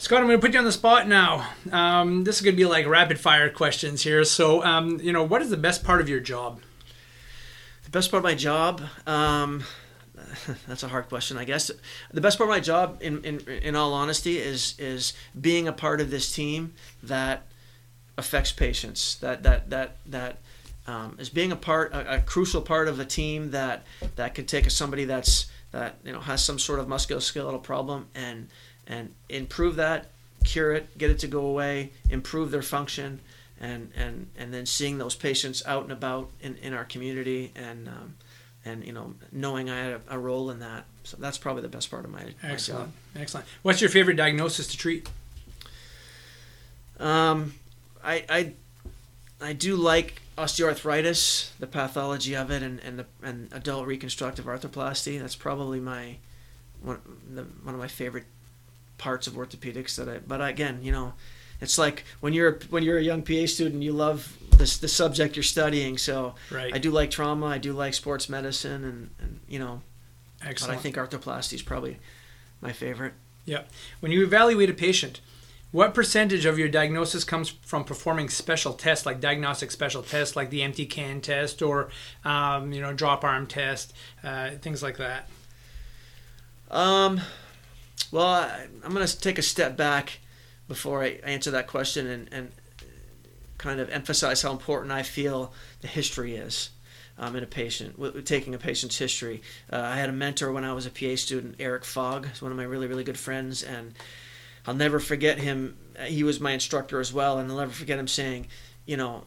Scott, 0.00 0.20
I'm 0.20 0.28
going 0.28 0.38
to 0.38 0.46
put 0.46 0.54
you 0.54 0.58
on 0.58 0.64
the 0.64 0.72
spot 0.72 1.06
now. 1.06 1.46
Um, 1.70 2.24
this 2.24 2.36
is 2.36 2.42
going 2.42 2.54
to 2.54 2.56
be 2.56 2.64
like 2.64 2.86
rapid 2.86 3.20
fire 3.20 3.50
questions 3.50 4.02
here. 4.02 4.24
So, 4.24 4.64
um, 4.64 4.98
you 4.98 5.12
know, 5.12 5.22
what 5.22 5.42
is 5.42 5.50
the 5.50 5.58
best 5.58 5.84
part 5.84 6.00
of 6.00 6.08
your 6.08 6.20
job? 6.20 6.62
The 7.84 7.90
best 7.90 8.10
part 8.10 8.20
of 8.20 8.24
my 8.24 8.34
job, 8.34 8.80
um, 9.06 9.62
that's 10.66 10.82
a 10.82 10.88
hard 10.88 11.10
question, 11.10 11.36
I 11.36 11.44
guess. 11.44 11.70
The 12.12 12.20
best 12.22 12.38
part 12.38 12.48
of 12.48 12.54
my 12.54 12.60
job, 12.60 12.98
in, 13.02 13.22
in 13.24 13.40
in 13.40 13.76
all 13.76 13.92
honesty, 13.92 14.38
is 14.38 14.74
is 14.78 15.12
being 15.38 15.68
a 15.68 15.72
part 15.72 16.00
of 16.00 16.10
this 16.10 16.34
team 16.34 16.72
that 17.02 17.46
affects 18.16 18.52
patients. 18.52 19.16
That 19.16 19.42
that 19.42 19.68
that 19.70 19.96
that 20.06 20.38
um, 20.90 21.16
is 21.20 21.30
being 21.30 21.52
a 21.52 21.56
part, 21.56 21.92
a, 21.94 22.16
a, 22.16 22.20
crucial 22.20 22.60
part 22.60 22.88
of 22.88 22.98
a 22.98 23.04
team 23.04 23.52
that 23.52 23.84
that 24.16 24.34
could 24.34 24.48
take 24.48 24.66
a, 24.66 24.70
somebody 24.70 25.04
that's 25.04 25.46
that 25.70 25.96
you 26.04 26.12
know 26.12 26.18
has 26.18 26.44
some 26.44 26.58
sort 26.58 26.80
of 26.80 26.88
musculoskeletal 26.88 27.62
problem 27.62 28.08
and 28.14 28.48
and 28.88 29.14
improve 29.28 29.76
that, 29.76 30.08
cure 30.44 30.72
it, 30.72 30.98
get 30.98 31.10
it 31.10 31.20
to 31.20 31.28
go 31.28 31.46
away, 31.46 31.92
improve 32.10 32.50
their 32.50 32.62
function, 32.62 33.20
and 33.60 33.92
and 33.94 34.26
and 34.36 34.52
then 34.52 34.66
seeing 34.66 34.98
those 34.98 35.14
patients 35.14 35.64
out 35.64 35.84
and 35.84 35.92
about 35.92 36.28
in, 36.40 36.56
in 36.56 36.74
our 36.74 36.84
community 36.84 37.52
and 37.54 37.86
um, 37.86 38.14
and 38.64 38.84
you 38.84 38.92
know 38.92 39.14
knowing 39.30 39.70
I 39.70 39.78
had 39.78 39.92
a, 39.92 40.16
a, 40.16 40.18
role 40.18 40.50
in 40.50 40.58
that. 40.58 40.86
So 41.04 41.16
that's 41.20 41.38
probably 41.38 41.62
the 41.62 41.68
best 41.68 41.88
part 41.88 42.04
of 42.04 42.10
my, 42.10 42.24
excellent, 42.42 42.90
my 43.14 43.20
excellent. 43.20 43.46
What's 43.62 43.80
your 43.80 43.90
favorite 43.90 44.16
diagnosis 44.16 44.66
to 44.66 44.76
treat? 44.76 45.08
Um, 46.98 47.54
I 48.02 48.24
I 48.28 48.52
I 49.40 49.52
do 49.52 49.76
like 49.76 50.20
osteoarthritis, 50.40 51.50
the 51.58 51.66
pathology 51.66 52.34
of 52.34 52.50
it, 52.50 52.62
and 52.62 52.80
and 52.80 52.98
the 52.98 53.06
and 53.22 53.48
adult 53.52 53.86
reconstructive 53.86 54.46
arthroplasty. 54.46 55.20
That's 55.20 55.36
probably 55.36 55.80
my 55.80 56.16
one 56.82 57.00
the, 57.32 57.42
one 57.42 57.74
of 57.74 57.80
my 57.80 57.88
favorite 57.88 58.24
parts 58.98 59.26
of 59.26 59.34
orthopedics. 59.34 59.96
That 59.96 60.08
I 60.08 60.18
but 60.18 60.40
again, 60.40 60.80
you 60.82 60.92
know, 60.92 61.14
it's 61.60 61.78
like 61.78 62.04
when 62.20 62.32
you're 62.32 62.58
when 62.70 62.82
you're 62.82 62.98
a 62.98 63.02
young 63.02 63.22
PA 63.22 63.46
student, 63.46 63.82
you 63.82 63.92
love 63.92 64.36
this 64.56 64.78
the 64.78 64.88
subject 64.88 65.36
you're 65.36 65.42
studying. 65.42 65.98
So 65.98 66.34
right. 66.50 66.74
I 66.74 66.78
do 66.78 66.90
like 66.90 67.10
trauma. 67.10 67.46
I 67.46 67.58
do 67.58 67.72
like 67.72 67.94
sports 67.94 68.28
medicine, 68.28 68.84
and 68.84 69.10
and 69.20 69.40
you 69.48 69.58
know, 69.58 69.82
Excellent. 70.44 70.72
but 70.72 70.78
I 70.78 70.82
think 70.82 70.96
arthroplasty 70.96 71.54
is 71.54 71.62
probably 71.62 71.98
my 72.60 72.72
favorite. 72.72 73.14
Yeah. 73.44 73.62
When 74.00 74.12
you 74.12 74.22
evaluate 74.22 74.70
a 74.70 74.74
patient, 74.74 75.20
what 75.72 75.94
percentage 75.94 76.46
of 76.46 76.58
your 76.58 76.68
diagnosis 76.68 77.22
comes 77.22 77.48
from 77.48 77.84
performing 77.84 78.28
special 78.28 78.72
tests, 78.72 79.06
like 79.06 79.20
diagnostic 79.20 79.70
special 79.70 80.02
tests, 80.02 80.34
like 80.34 80.50
the 80.50 80.62
empty 80.62 80.84
can 80.84 81.20
test 81.20 81.62
or, 81.62 81.90
um, 82.24 82.72
you 82.72 82.80
know, 82.80 82.92
drop 82.92 83.22
arm 83.22 83.46
test, 83.46 83.92
uh, 84.24 84.50
things 84.62 84.82
like 84.82 84.96
that? 84.96 85.28
Um, 86.70 87.20
well, 88.10 88.26
I, 88.26 88.66
am 88.84 88.92
going 88.92 89.06
to 89.06 89.20
take 89.20 89.38
a 89.38 89.42
step 89.42 89.76
back 89.76 90.18
before 90.66 91.02
I 91.02 91.20
answer 91.22 91.52
that 91.52 91.68
question 91.68 92.06
and, 92.06 92.28
and 92.32 92.52
kind 93.58 93.78
of 93.78 93.90
emphasize 93.90 94.42
how 94.42 94.50
important 94.50 94.90
I 94.92 95.02
feel 95.02 95.52
the 95.82 95.88
history 95.88 96.36
is. 96.36 96.70
Um, 97.18 97.36
in 97.36 97.44
a 97.44 97.46
patient, 97.46 98.24
taking 98.24 98.54
a 98.54 98.58
patient's 98.58 98.96
history. 98.96 99.42
Uh, 99.70 99.76
I 99.76 99.96
had 99.96 100.08
a 100.08 100.12
mentor 100.12 100.52
when 100.52 100.64
I 100.64 100.72
was 100.72 100.86
a 100.86 100.90
PA 100.90 101.16
student, 101.16 101.56
Eric 101.58 101.84
Fogg, 101.84 102.26
one 102.40 102.50
of 102.50 102.56
my 102.56 102.64
really, 102.64 102.86
really 102.86 103.04
good 103.04 103.18
friends, 103.18 103.62
and 103.62 103.92
I'll 104.66 104.74
never 104.74 105.00
forget 105.00 105.38
him. 105.38 105.76
He 106.06 106.22
was 106.22 106.40
my 106.40 106.52
instructor 106.52 107.00
as 107.00 107.12
well, 107.12 107.38
and 107.38 107.50
I'll 107.50 107.58
never 107.58 107.72
forget 107.72 107.98
him 107.98 108.08
saying, 108.08 108.46
you 108.86 108.96
know, 108.96 109.24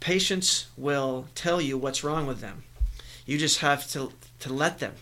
patients 0.00 0.66
will 0.76 1.26
tell 1.34 1.60
you 1.60 1.76
what's 1.78 2.04
wrong 2.04 2.26
with 2.26 2.40
them. 2.40 2.64
You 3.26 3.38
just 3.38 3.58
have 3.60 3.88
to 3.90 4.12
to 4.40 4.52
let 4.52 4.78
them, 4.78 4.94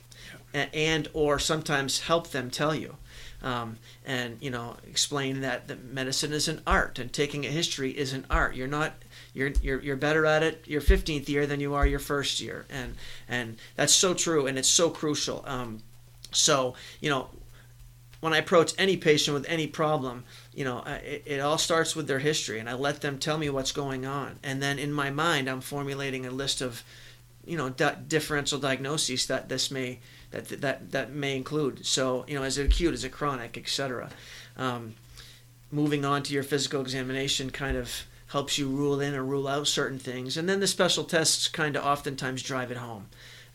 and 0.54 1.08
or 1.12 1.38
sometimes 1.38 2.00
help 2.00 2.30
them 2.30 2.50
tell 2.50 2.74
you. 2.74 2.96
um, 3.42 3.76
and 4.04 4.38
you 4.40 4.50
know 4.50 4.76
explain 4.88 5.40
that, 5.42 5.68
that 5.68 5.84
medicine 5.84 6.32
is 6.32 6.48
an 6.48 6.60
art 6.66 6.98
and 6.98 7.12
taking 7.12 7.44
a 7.44 7.48
history 7.48 7.90
is 7.90 8.12
an 8.12 8.24
art 8.30 8.54
you're 8.54 8.66
not 8.66 8.94
you're, 9.34 9.52
you're, 9.62 9.80
you're 9.80 9.96
better 9.96 10.24
at 10.24 10.42
it 10.42 10.64
your 10.66 10.80
15th 10.80 11.28
year 11.28 11.46
than 11.46 11.60
you 11.60 11.74
are 11.74 11.86
your 11.86 11.98
first 11.98 12.40
year 12.40 12.64
and 12.70 12.94
and 13.28 13.56
that's 13.76 13.92
so 13.94 14.14
true 14.14 14.46
and 14.46 14.58
it's 14.58 14.68
so 14.68 14.90
crucial 14.90 15.44
um, 15.46 15.78
so 16.32 16.74
you 17.00 17.10
know 17.10 17.28
when 18.26 18.34
I 18.34 18.38
approach 18.38 18.74
any 18.76 18.96
patient 18.96 19.36
with 19.36 19.46
any 19.48 19.68
problem, 19.68 20.24
you 20.52 20.64
know, 20.64 20.82
it, 20.84 21.22
it, 21.26 21.38
all 21.38 21.58
starts 21.58 21.94
with 21.94 22.08
their 22.08 22.18
history, 22.18 22.58
and 22.58 22.68
I 22.68 22.72
let 22.72 23.00
them 23.00 23.20
tell 23.20 23.38
me 23.38 23.48
what's 23.50 23.70
going 23.70 24.04
on, 24.04 24.40
and 24.42 24.60
then 24.60 24.80
in 24.80 24.92
my 24.92 25.10
mind, 25.10 25.48
I'm 25.48 25.60
formulating 25.60 26.26
a 26.26 26.32
list 26.32 26.60
of, 26.60 26.82
you 27.44 27.56
know, 27.56 27.70
di- 27.70 27.94
differential 28.08 28.58
diagnoses 28.58 29.26
that 29.28 29.48
this 29.48 29.70
may 29.70 30.00
that 30.32 30.48
that 30.60 30.90
that 30.90 31.12
may 31.12 31.36
include. 31.36 31.86
So, 31.86 32.24
you 32.26 32.34
know, 32.34 32.42
is 32.42 32.58
it 32.58 32.66
acute, 32.66 32.94
is 32.94 33.04
it 33.04 33.12
chronic, 33.12 33.56
etc. 33.56 34.10
Um, 34.56 34.94
moving 35.70 36.04
on 36.04 36.24
to 36.24 36.34
your 36.34 36.42
physical 36.42 36.80
examination, 36.80 37.50
kind 37.50 37.76
of 37.76 38.06
helps 38.30 38.58
you 38.58 38.68
rule 38.68 39.00
in 39.00 39.14
or 39.14 39.22
rule 39.22 39.46
out 39.46 39.68
certain 39.68 40.00
things, 40.00 40.36
and 40.36 40.48
then 40.48 40.58
the 40.58 40.66
special 40.66 41.04
tests 41.04 41.46
kind 41.46 41.76
of 41.76 41.84
oftentimes 41.84 42.42
drive 42.42 42.72
it 42.72 42.76
home 42.76 43.06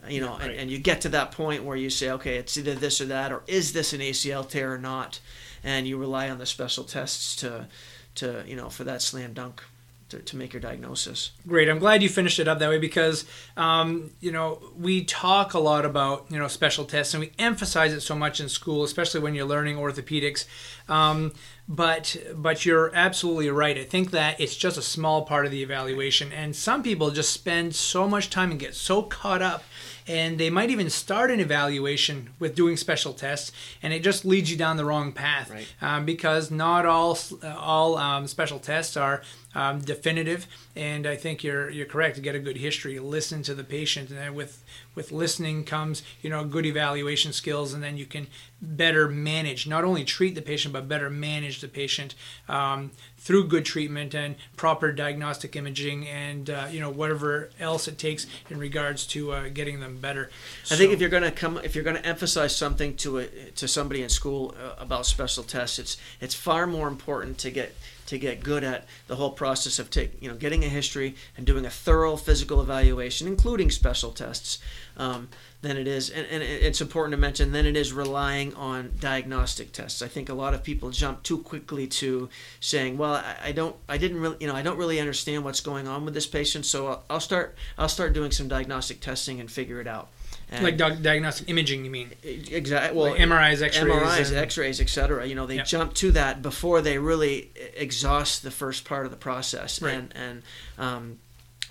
you 0.08 0.22
know, 0.22 0.32
right. 0.32 0.50
and, 0.50 0.52
and 0.52 0.72
you 0.72 0.78
get 0.78 1.02
to 1.02 1.10
that 1.10 1.32
point 1.32 1.64
where 1.64 1.78
you 1.78 1.90
say, 1.90 2.10
okay, 2.12 2.38
it's 2.38 2.58
either 2.58 2.74
this 2.74 3.02
or 3.02 3.06
that, 3.06 3.32
or 3.32 3.44
is 3.48 3.74
this 3.74 3.94
an 3.94 4.00
ACL 4.00 4.48
tear 4.48 4.74
or 4.74 4.78
not, 4.78 5.20
and 5.64 5.88
you 5.88 5.98
rely 5.98 6.30
on 6.30 6.38
the 6.38 6.46
special 6.46 6.84
tests 6.84 7.36
to, 7.38 7.68
to 8.16 8.44
you 8.48 8.56
know, 8.56 8.70
for 8.70 8.84
that 8.84 9.02
slam 9.02 9.34
dunk. 9.34 9.64
To, 10.10 10.20
to 10.20 10.36
make 10.36 10.52
your 10.52 10.60
diagnosis. 10.60 11.32
Great. 11.48 11.70
I'm 11.70 11.80
glad 11.80 12.04
you 12.04 12.10
finished 12.10 12.38
it 12.38 12.46
up 12.46 12.60
that 12.60 12.68
way 12.68 12.80
because, 12.80 13.24
um, 13.56 14.12
you 14.20 14.34
know, 14.34 14.62
we 14.78 15.06
talk 15.06 15.54
a 15.54 15.58
lot 15.58 15.86
about, 15.86 16.26
you 16.30 16.38
know, 16.38 16.50
special 16.50 16.84
tests 16.84 17.14
and 17.14 17.22
we 17.22 17.32
emphasize 17.40 17.94
it 17.94 18.02
so 18.02 18.14
much 18.14 18.42
in 18.42 18.50
school, 18.50 18.84
especially 18.84 19.22
when 19.22 19.36
you're 19.36 19.46
learning 19.46 19.78
orthopedics. 19.78 20.48
Um, 20.90 21.32
but 21.72 22.18
but 22.36 22.66
you're 22.66 22.94
absolutely 22.94 23.50
right. 23.50 23.78
I 23.78 23.86
think 23.86 24.12
that 24.12 24.42
it's 24.42 24.58
just 24.58 24.78
a 24.78 24.82
small 24.82 25.24
part 25.24 25.46
of 25.46 25.52
the 25.54 25.64
evaluation, 25.64 26.34
and 26.34 26.54
some 26.54 26.84
people 26.84 27.12
just 27.12 27.32
spend 27.32 27.74
so 27.76 28.10
much 28.10 28.30
time 28.30 28.52
and 28.52 28.60
get 28.60 28.76
so 28.76 29.04
caught 29.04 29.42
up 29.42 29.64
and 30.08 30.38
they 30.38 30.50
might 30.50 30.70
even 30.70 30.90
start 30.90 31.32
an 31.32 31.40
evaluation 31.40 32.30
with 32.40 32.56
doing 32.56 32.78
special 32.78 33.14
tests, 33.14 33.52
and 33.82 33.94
it 33.94 34.04
just 34.04 34.26
leads 34.26 34.52
you 34.52 34.58
down 34.58 34.78
the 34.78 34.86
wrong 34.86 35.12
path 35.12 35.50
right. 35.50 35.68
um, 35.82 36.06
because 36.06 36.52
not 36.52 36.86
all 36.86 37.18
all 37.44 37.98
um, 37.98 38.28
special 38.28 38.60
tests 38.60 38.98
are 38.98 39.22
um, 39.56 39.80
definitive. 39.80 40.48
And 40.76 41.06
I 41.06 41.16
think 41.16 41.44
you're 41.44 41.70
you're 41.70 41.86
correct 41.86 42.16
to 42.16 42.22
get 42.22 42.36
a 42.36 42.40
good 42.40 42.58
history, 42.58 43.00
listen 43.00 43.44
to 43.44 43.54
the 43.54 43.64
patient, 43.64 44.10
and 44.10 44.18
then 44.18 44.36
with 44.36 44.64
with 44.96 45.12
listening 45.12 45.64
comes 45.64 46.04
you 46.22 46.30
know 46.30 46.44
good 46.46 46.66
evaluation 46.66 47.34
skills, 47.34 47.74
and 47.74 47.84
then 47.84 47.98
you 47.98 48.06
can 48.06 48.28
better 48.62 49.08
manage 49.08 49.68
not 49.68 49.84
only 49.84 50.04
treat 50.04 50.36
the 50.36 50.42
patient 50.42 50.72
but 50.72 50.88
better 50.88 51.10
manage 51.10 51.62
the 51.62 51.68
patient 51.68 52.14
um, 52.48 52.92
through 53.18 53.48
good 53.48 53.66
treatment 53.66 54.14
and 54.14 54.36
proper 54.56 54.92
diagnostic 54.92 55.56
imaging 55.56 56.08
and 56.08 56.50
uh, 56.50 56.68
you 56.72 56.80
know 56.80 56.90
whatever 56.90 57.50
else 57.60 57.88
it 57.88 57.98
takes 57.98 58.28
in 58.50 58.60
regards 58.60 59.06
to 59.08 59.32
uh, 59.32 59.50
getting 59.50 59.80
them 59.80 59.98
better. 59.98 60.30
I 60.70 60.76
think 60.76 60.94
if 60.94 61.00
you're 61.00 61.10
going 61.10 61.24
to 61.24 61.32
come, 61.32 61.60
if 61.64 61.76
you're 61.76 61.84
going 61.84 61.98
to 61.98 62.06
emphasize 62.06 62.56
something 62.56 62.96
to 62.98 63.20
a, 63.20 63.28
to 63.28 63.68
somebody 63.68 64.04
in 64.04 64.10
school 64.10 64.56
uh, 64.62 64.76
about 64.82 65.06
special 65.06 65.44
tests, 65.44 65.80
it's 65.80 65.98
it's 66.20 66.36
far 66.36 66.68
more 66.68 66.88
important 66.88 67.38
to 67.40 67.52
get 67.52 67.76
to 68.12 68.20
get 68.20 68.44
good 68.44 68.62
at 68.62 68.86
the 69.08 69.16
whole 69.16 69.32
process 69.32 69.80
of 69.80 69.90
take, 69.90 70.22
you 70.22 70.30
know 70.30 70.36
getting 70.36 70.66
a 70.66 70.68
history 70.68 71.16
and 71.38 71.46
doing 71.46 71.66
a 71.66 71.70
thorough 71.70 72.18
physical 72.18 72.60
evaluation, 72.60 73.26
including 73.26 73.72
special 73.72 74.12
tests. 74.12 74.60
Um, 74.98 75.30
than 75.62 75.78
it 75.78 75.88
is, 75.88 76.10
and, 76.10 76.26
and 76.28 76.44
it's 76.44 76.82
important 76.82 77.14
to 77.14 77.18
mention, 77.18 77.52
than 77.52 77.68
it 77.68 77.78
is 77.78 77.94
relying 77.94 78.54
on 78.56 78.92
diagnostic 79.00 79.72
tests. 79.72 80.02
I 80.02 80.08
think 80.08 80.28
a 80.28 80.34
lot 80.34 80.56
of 80.56 80.64
people 80.64 80.90
jump 80.90 81.22
too 81.22 81.38
quickly 81.38 81.88
to 81.88 82.30
saying, 82.60 82.98
"Well, 82.98 83.14
I, 83.14 83.36
I 83.44 83.52
don't, 83.52 83.76
I 83.88 83.98
didn't 83.98 84.20
really, 84.20 84.38
you 84.40 84.48
know, 84.48 84.56
I 84.56 84.64
don't 84.64 84.78
really 84.78 85.00
understand 85.00 85.46
what's 85.46 85.62
going 85.62 85.88
on 85.88 86.04
with 86.04 86.16
this 86.16 86.28
patient, 86.28 86.66
so 86.66 86.88
I'll, 86.88 87.04
I'll 87.12 87.20
start, 87.20 87.56
I'll 87.78 87.90
start 87.90 88.14
doing 88.14 88.32
some 88.32 88.48
diagnostic 88.48 89.00
testing 89.00 89.40
and 89.40 89.50
figure 89.50 89.80
it 89.80 89.88
out." 89.88 90.10
And 90.52 90.66
like 90.66 90.78
diagnostic 90.78 91.50
imaging, 91.50 91.86
you 91.86 91.92
mean? 91.92 92.12
Exactly. 92.24 92.98
Well, 92.98 93.12
like 93.12 93.22
MRIs, 93.22 93.62
X-rays, 93.62 93.86
MRIs, 93.86 94.28
and, 94.28 94.38
X-rays, 94.38 94.82
etc. 94.82 95.26
You 95.26 95.34
know, 95.34 95.46
they 95.46 95.60
jump 95.60 95.94
to 95.96 96.12
that 96.12 96.42
before 96.42 96.82
they 96.82 96.98
really 96.98 97.52
exhaust 97.76 98.44
the 98.44 98.52
first 98.52 98.84
part 98.84 99.06
of 99.06 99.12
the 99.12 99.18
process, 99.18 99.82
right. 99.82 99.94
and 99.94 100.14
and 100.14 100.44
um, 100.78 101.20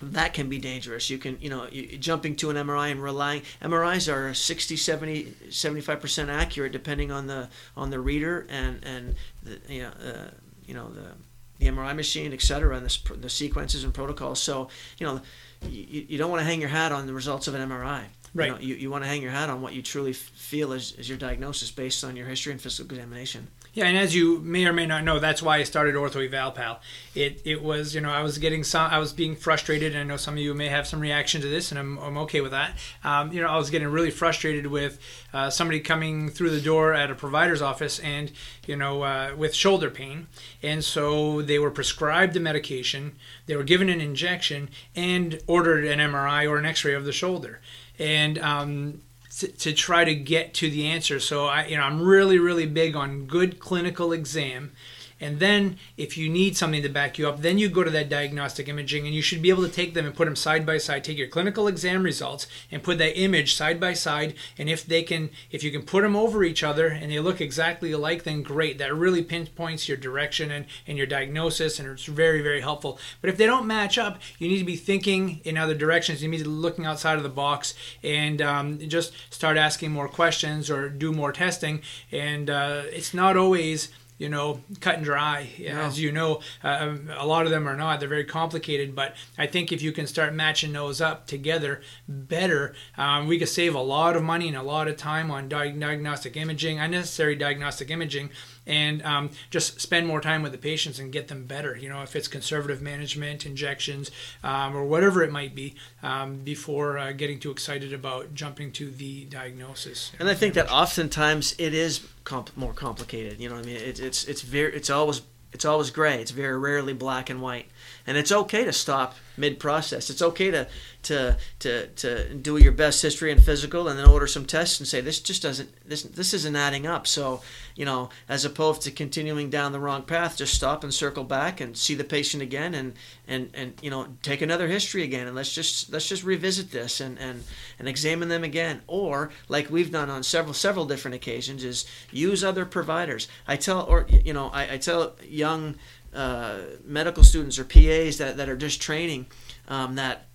that 0.00 0.32
can 0.32 0.48
be 0.48 0.58
dangerous. 0.58 1.10
You 1.10 1.18
can, 1.18 1.36
you 1.42 1.50
know, 1.50 1.68
jumping 1.98 2.36
to 2.36 2.48
an 2.48 2.56
MRI 2.56 2.90
and 2.90 3.02
relying 3.02 3.42
MRIs 3.60 4.10
are 4.10 4.32
60, 4.32 4.76
70, 4.76 5.24
75% 5.50 6.28
accurate 6.28 6.72
depending 6.72 7.12
on 7.12 7.26
the 7.26 7.48
on 7.76 7.90
the 7.90 8.00
reader 8.00 8.46
and 8.48 8.82
and 8.82 9.14
the, 9.42 9.60
you 9.68 9.82
know, 9.82 9.92
uh, 10.02 10.30
you 10.64 10.72
know 10.72 10.88
the 10.88 11.12
the 11.58 11.66
MRI 11.66 11.94
machine, 11.94 12.32
et 12.32 12.40
cetera, 12.40 12.74
and 12.76 12.86
the, 12.86 13.16
the 13.16 13.28
sequences 13.28 13.84
and 13.84 13.92
protocols. 13.92 14.40
So, 14.40 14.70
you 14.98 15.06
know, 15.06 15.20
you, 15.68 16.06
you 16.08 16.18
don't 16.18 16.30
want 16.30 16.40
to 16.40 16.46
hang 16.46 16.60
your 16.60 16.70
hat 16.70 16.90
on 16.90 17.06
the 17.06 17.12
results 17.12 17.46
of 17.48 17.54
an 17.54 17.68
MRI. 17.68 18.04
Right. 18.34 18.46
You, 18.46 18.52
know, 18.52 18.60
you, 18.60 18.74
you 18.76 18.90
want 18.90 19.04
to 19.04 19.08
hang 19.08 19.22
your 19.22 19.32
hat 19.32 19.50
on 19.50 19.60
what 19.60 19.72
you 19.72 19.82
truly 19.82 20.12
feel 20.12 20.72
is, 20.72 20.92
is 20.92 21.08
your 21.08 21.18
diagnosis 21.18 21.70
based 21.70 22.04
on 22.04 22.16
your 22.16 22.26
history 22.26 22.52
and 22.52 22.60
physical 22.60 22.96
examination. 22.96 23.48
Yeah, 23.72 23.86
and 23.86 23.96
as 23.96 24.16
you 24.16 24.40
may 24.40 24.66
or 24.66 24.72
may 24.72 24.86
not 24.86 25.04
know, 25.04 25.20
that's 25.20 25.42
why 25.42 25.58
I 25.58 25.62
started 25.62 25.94
Ortho 25.94 26.26
Eval 26.26 26.50
Pal. 26.50 26.80
It 27.14 27.40
it 27.44 27.62
was 27.62 27.94
you 27.94 28.00
know 28.00 28.10
I 28.10 28.20
was 28.20 28.38
getting 28.38 28.64
some 28.64 28.90
I 28.90 28.98
was 28.98 29.12
being 29.12 29.36
frustrated, 29.36 29.92
and 29.94 30.00
I 30.00 30.04
know 30.04 30.16
some 30.16 30.34
of 30.34 30.40
you 30.40 30.54
may 30.54 30.68
have 30.68 30.88
some 30.88 30.98
reaction 30.98 31.40
to 31.42 31.48
this, 31.48 31.70
and 31.70 31.78
I'm, 31.78 31.96
I'm 31.98 32.18
okay 32.18 32.40
with 32.40 32.50
that. 32.50 32.76
Um, 33.04 33.32
you 33.32 33.40
know 33.40 33.46
I 33.46 33.56
was 33.56 33.70
getting 33.70 33.86
really 33.86 34.10
frustrated 34.10 34.66
with 34.66 34.98
uh, 35.32 35.50
somebody 35.50 35.78
coming 35.78 36.30
through 36.30 36.50
the 36.50 36.60
door 36.60 36.94
at 36.94 37.12
a 37.12 37.14
provider's 37.14 37.62
office 37.62 38.00
and 38.00 38.32
you 38.66 38.74
know 38.74 39.02
uh, 39.02 39.34
with 39.36 39.54
shoulder 39.54 39.88
pain, 39.88 40.26
and 40.64 40.84
so 40.84 41.40
they 41.40 41.60
were 41.60 41.70
prescribed 41.70 42.34
the 42.34 42.40
medication, 42.40 43.12
they 43.46 43.54
were 43.54 43.62
given 43.62 43.88
an 43.88 44.00
injection, 44.00 44.68
and 44.96 45.40
ordered 45.46 45.84
an 45.84 46.00
MRI 46.00 46.50
or 46.50 46.58
an 46.58 46.66
X-ray 46.66 46.94
of 46.94 47.04
the 47.04 47.12
shoulder, 47.12 47.60
and 48.00 48.38
um, 48.38 49.02
to, 49.38 49.46
to 49.46 49.72
try 49.72 50.04
to 50.04 50.14
get 50.14 50.54
to 50.54 50.70
the 50.70 50.86
answer. 50.86 51.20
So 51.20 51.46
I, 51.46 51.66
you 51.66 51.76
know, 51.76 51.82
I'm 51.84 52.02
really, 52.02 52.38
really 52.38 52.66
big 52.66 52.96
on 52.96 53.26
good 53.26 53.60
clinical 53.60 54.12
exam 54.12 54.72
and 55.20 55.38
then 55.38 55.76
if 55.96 56.16
you 56.16 56.28
need 56.28 56.56
something 56.56 56.82
to 56.82 56.88
back 56.88 57.18
you 57.18 57.28
up, 57.28 57.42
then 57.42 57.58
you 57.58 57.68
go 57.68 57.84
to 57.84 57.90
that 57.90 58.08
diagnostic 58.08 58.68
imaging 58.68 59.06
and 59.06 59.14
you 59.14 59.22
should 59.22 59.42
be 59.42 59.50
able 59.50 59.62
to 59.62 59.72
take 59.72 59.94
them 59.94 60.06
and 60.06 60.14
put 60.14 60.24
them 60.24 60.36
side 60.36 60.64
by 60.64 60.78
side. 60.78 61.04
Take 61.04 61.18
your 61.18 61.28
clinical 61.28 61.68
exam 61.68 62.02
results 62.02 62.46
and 62.70 62.82
put 62.82 62.98
that 62.98 63.20
image 63.20 63.54
side 63.54 63.78
by 63.78 63.92
side. 63.92 64.34
And 64.56 64.70
if 64.70 64.86
they 64.86 65.02
can, 65.02 65.30
if 65.50 65.62
you 65.62 65.70
can 65.70 65.82
put 65.82 66.02
them 66.02 66.16
over 66.16 66.42
each 66.42 66.62
other 66.62 66.88
and 66.88 67.12
they 67.12 67.20
look 67.20 67.40
exactly 67.40 67.92
alike, 67.92 68.24
then 68.24 68.42
great. 68.42 68.78
That 68.78 68.94
really 68.94 69.22
pinpoints 69.22 69.88
your 69.88 69.98
direction 69.98 70.50
and, 70.50 70.64
and 70.86 70.96
your 70.96 71.06
diagnosis 71.06 71.78
and 71.78 71.88
it's 71.88 72.06
very, 72.06 72.40
very 72.40 72.62
helpful. 72.62 72.98
But 73.20 73.30
if 73.30 73.36
they 73.36 73.46
don't 73.46 73.66
match 73.66 73.98
up, 73.98 74.18
you 74.38 74.48
need 74.48 74.58
to 74.58 74.64
be 74.64 74.76
thinking 74.76 75.40
in 75.44 75.58
other 75.58 75.74
directions. 75.74 76.22
You 76.22 76.28
need 76.28 76.38
to 76.38 76.44
be 76.44 76.50
looking 76.50 76.86
outside 76.86 77.18
of 77.18 77.22
the 77.22 77.28
box 77.28 77.74
and 78.02 78.40
um, 78.40 78.78
just 78.78 79.12
start 79.30 79.58
asking 79.58 79.92
more 79.92 80.08
questions 80.08 80.70
or 80.70 80.88
do 80.88 81.12
more 81.12 81.32
testing. 81.32 81.82
And 82.10 82.48
uh, 82.48 82.84
it's 82.86 83.12
not 83.12 83.36
always 83.36 83.90
you 84.20 84.28
know, 84.28 84.60
cut 84.80 84.96
and 84.96 85.04
dry. 85.04 85.48
As 85.66 85.98
you 85.98 86.12
know, 86.12 86.42
uh, 86.62 86.94
a 87.16 87.26
lot 87.26 87.46
of 87.46 87.50
them 87.50 87.66
are 87.66 87.74
not. 87.74 88.00
They're 88.00 88.08
very 88.08 88.26
complicated. 88.26 88.94
But 88.94 89.16
I 89.38 89.46
think 89.46 89.72
if 89.72 89.80
you 89.80 89.92
can 89.92 90.06
start 90.06 90.34
matching 90.34 90.74
those 90.74 91.00
up 91.00 91.26
together 91.26 91.80
better, 92.06 92.74
um, 92.98 93.28
we 93.28 93.38
could 93.38 93.48
save 93.48 93.74
a 93.74 93.80
lot 93.80 94.16
of 94.16 94.22
money 94.22 94.48
and 94.48 94.58
a 94.58 94.62
lot 94.62 94.88
of 94.88 94.98
time 94.98 95.30
on 95.30 95.48
diagnostic 95.48 96.36
imaging, 96.36 96.78
unnecessary 96.78 97.34
diagnostic 97.34 97.90
imaging, 97.90 98.28
and 98.66 99.02
um, 99.04 99.30
just 99.48 99.80
spend 99.80 100.06
more 100.06 100.20
time 100.20 100.42
with 100.42 100.52
the 100.52 100.58
patients 100.58 100.98
and 100.98 101.10
get 101.10 101.28
them 101.28 101.46
better. 101.46 101.74
You 101.74 101.88
know, 101.88 102.02
if 102.02 102.14
it's 102.14 102.28
conservative 102.28 102.82
management, 102.82 103.46
injections, 103.46 104.10
um, 104.44 104.76
or 104.76 104.84
whatever 104.84 105.22
it 105.22 105.32
might 105.32 105.54
be, 105.54 105.76
um, 106.02 106.40
before 106.40 106.98
uh, 106.98 107.12
getting 107.12 107.40
too 107.40 107.50
excited 107.50 107.94
about 107.94 108.34
jumping 108.34 108.70
to 108.72 108.90
the 108.90 109.24
diagnosis. 109.24 110.12
And 110.18 110.28
I 110.28 110.34
think 110.34 110.52
that 110.54 110.70
oftentimes 110.70 111.54
it 111.56 111.72
is 111.72 112.06
comp- 112.30 112.56
more 112.56 112.72
complicated. 112.72 113.40
You 113.40 113.48
know, 113.48 113.56
what 113.56 113.64
I 113.64 113.66
mean, 113.66 113.76
it, 113.76 113.98
it's 113.98 114.24
it's 114.24 114.42
very 114.42 114.72
it's 114.74 114.88
always 114.88 115.22
it's 115.52 115.64
always 115.64 115.90
gray. 115.90 116.20
It's 116.20 116.30
very 116.30 116.56
rarely 116.56 116.92
black 116.92 117.28
and 117.28 117.42
white, 117.42 117.66
and 118.06 118.16
it's 118.16 118.32
okay 118.32 118.64
to 118.64 118.72
stop 118.72 119.14
mid 119.36 119.58
process. 119.58 120.10
It's 120.10 120.22
okay 120.22 120.50
to 120.50 120.68
to 121.02 121.36
to 121.60 121.86
to 121.86 122.34
do 122.34 122.58
your 122.58 122.72
best 122.72 123.00
history 123.00 123.32
and 123.32 123.42
physical, 123.42 123.88
and 123.88 123.98
then 123.98 124.06
order 124.06 124.26
some 124.26 124.44
tests 124.44 124.78
and 124.78 124.86
say 124.86 125.00
this 125.00 125.18
just 125.18 125.42
doesn't 125.42 125.70
this 125.88 126.02
this 126.02 126.34
isn't 126.34 126.54
adding 126.54 126.86
up. 126.86 127.06
So 127.06 127.40
you 127.74 127.86
know, 127.86 128.10
as 128.28 128.44
opposed 128.44 128.82
to 128.82 128.90
continuing 128.90 129.48
down 129.48 129.72
the 129.72 129.80
wrong 129.80 130.02
path, 130.02 130.36
just 130.36 130.54
stop 130.54 130.84
and 130.84 130.92
circle 130.92 131.24
back 131.24 131.60
and 131.60 131.76
see 131.76 131.94
the 131.94 132.04
patient 132.04 132.42
again, 132.42 132.74
and 132.74 132.92
and 133.26 133.50
and 133.54 133.74
you 133.80 133.90
know 133.90 134.08
take 134.22 134.42
another 134.42 134.68
history 134.68 135.02
again, 135.02 135.26
and 135.26 135.34
let's 135.34 135.54
just 135.54 135.90
let's 135.90 136.08
just 136.08 136.22
revisit 136.22 136.70
this 136.70 137.00
and 137.00 137.18
and 137.18 137.44
and 137.78 137.88
examine 137.88 138.28
them 138.28 138.44
again. 138.44 138.82
Or 138.86 139.30
like 139.48 139.70
we've 139.70 139.90
done 139.90 140.10
on 140.10 140.22
several 140.22 140.54
several 140.54 140.84
different 140.84 141.14
occasions, 141.14 141.64
is 141.64 141.86
use 142.10 142.44
other 142.44 142.66
providers. 142.66 143.26
I 143.48 143.56
tell 143.56 143.82
or 143.82 144.06
you 144.10 144.34
know 144.34 144.48
I, 144.48 144.74
I 144.74 144.76
tell 144.76 145.16
young 145.26 145.76
uh, 146.14 146.58
medical 146.84 147.24
students 147.24 147.58
or 147.58 147.64
PAs 147.64 148.18
that, 148.18 148.36
that 148.36 148.48
are 148.48 148.56
just 148.56 148.80
training 148.80 149.26
um, 149.68 149.94
that 149.94 150.26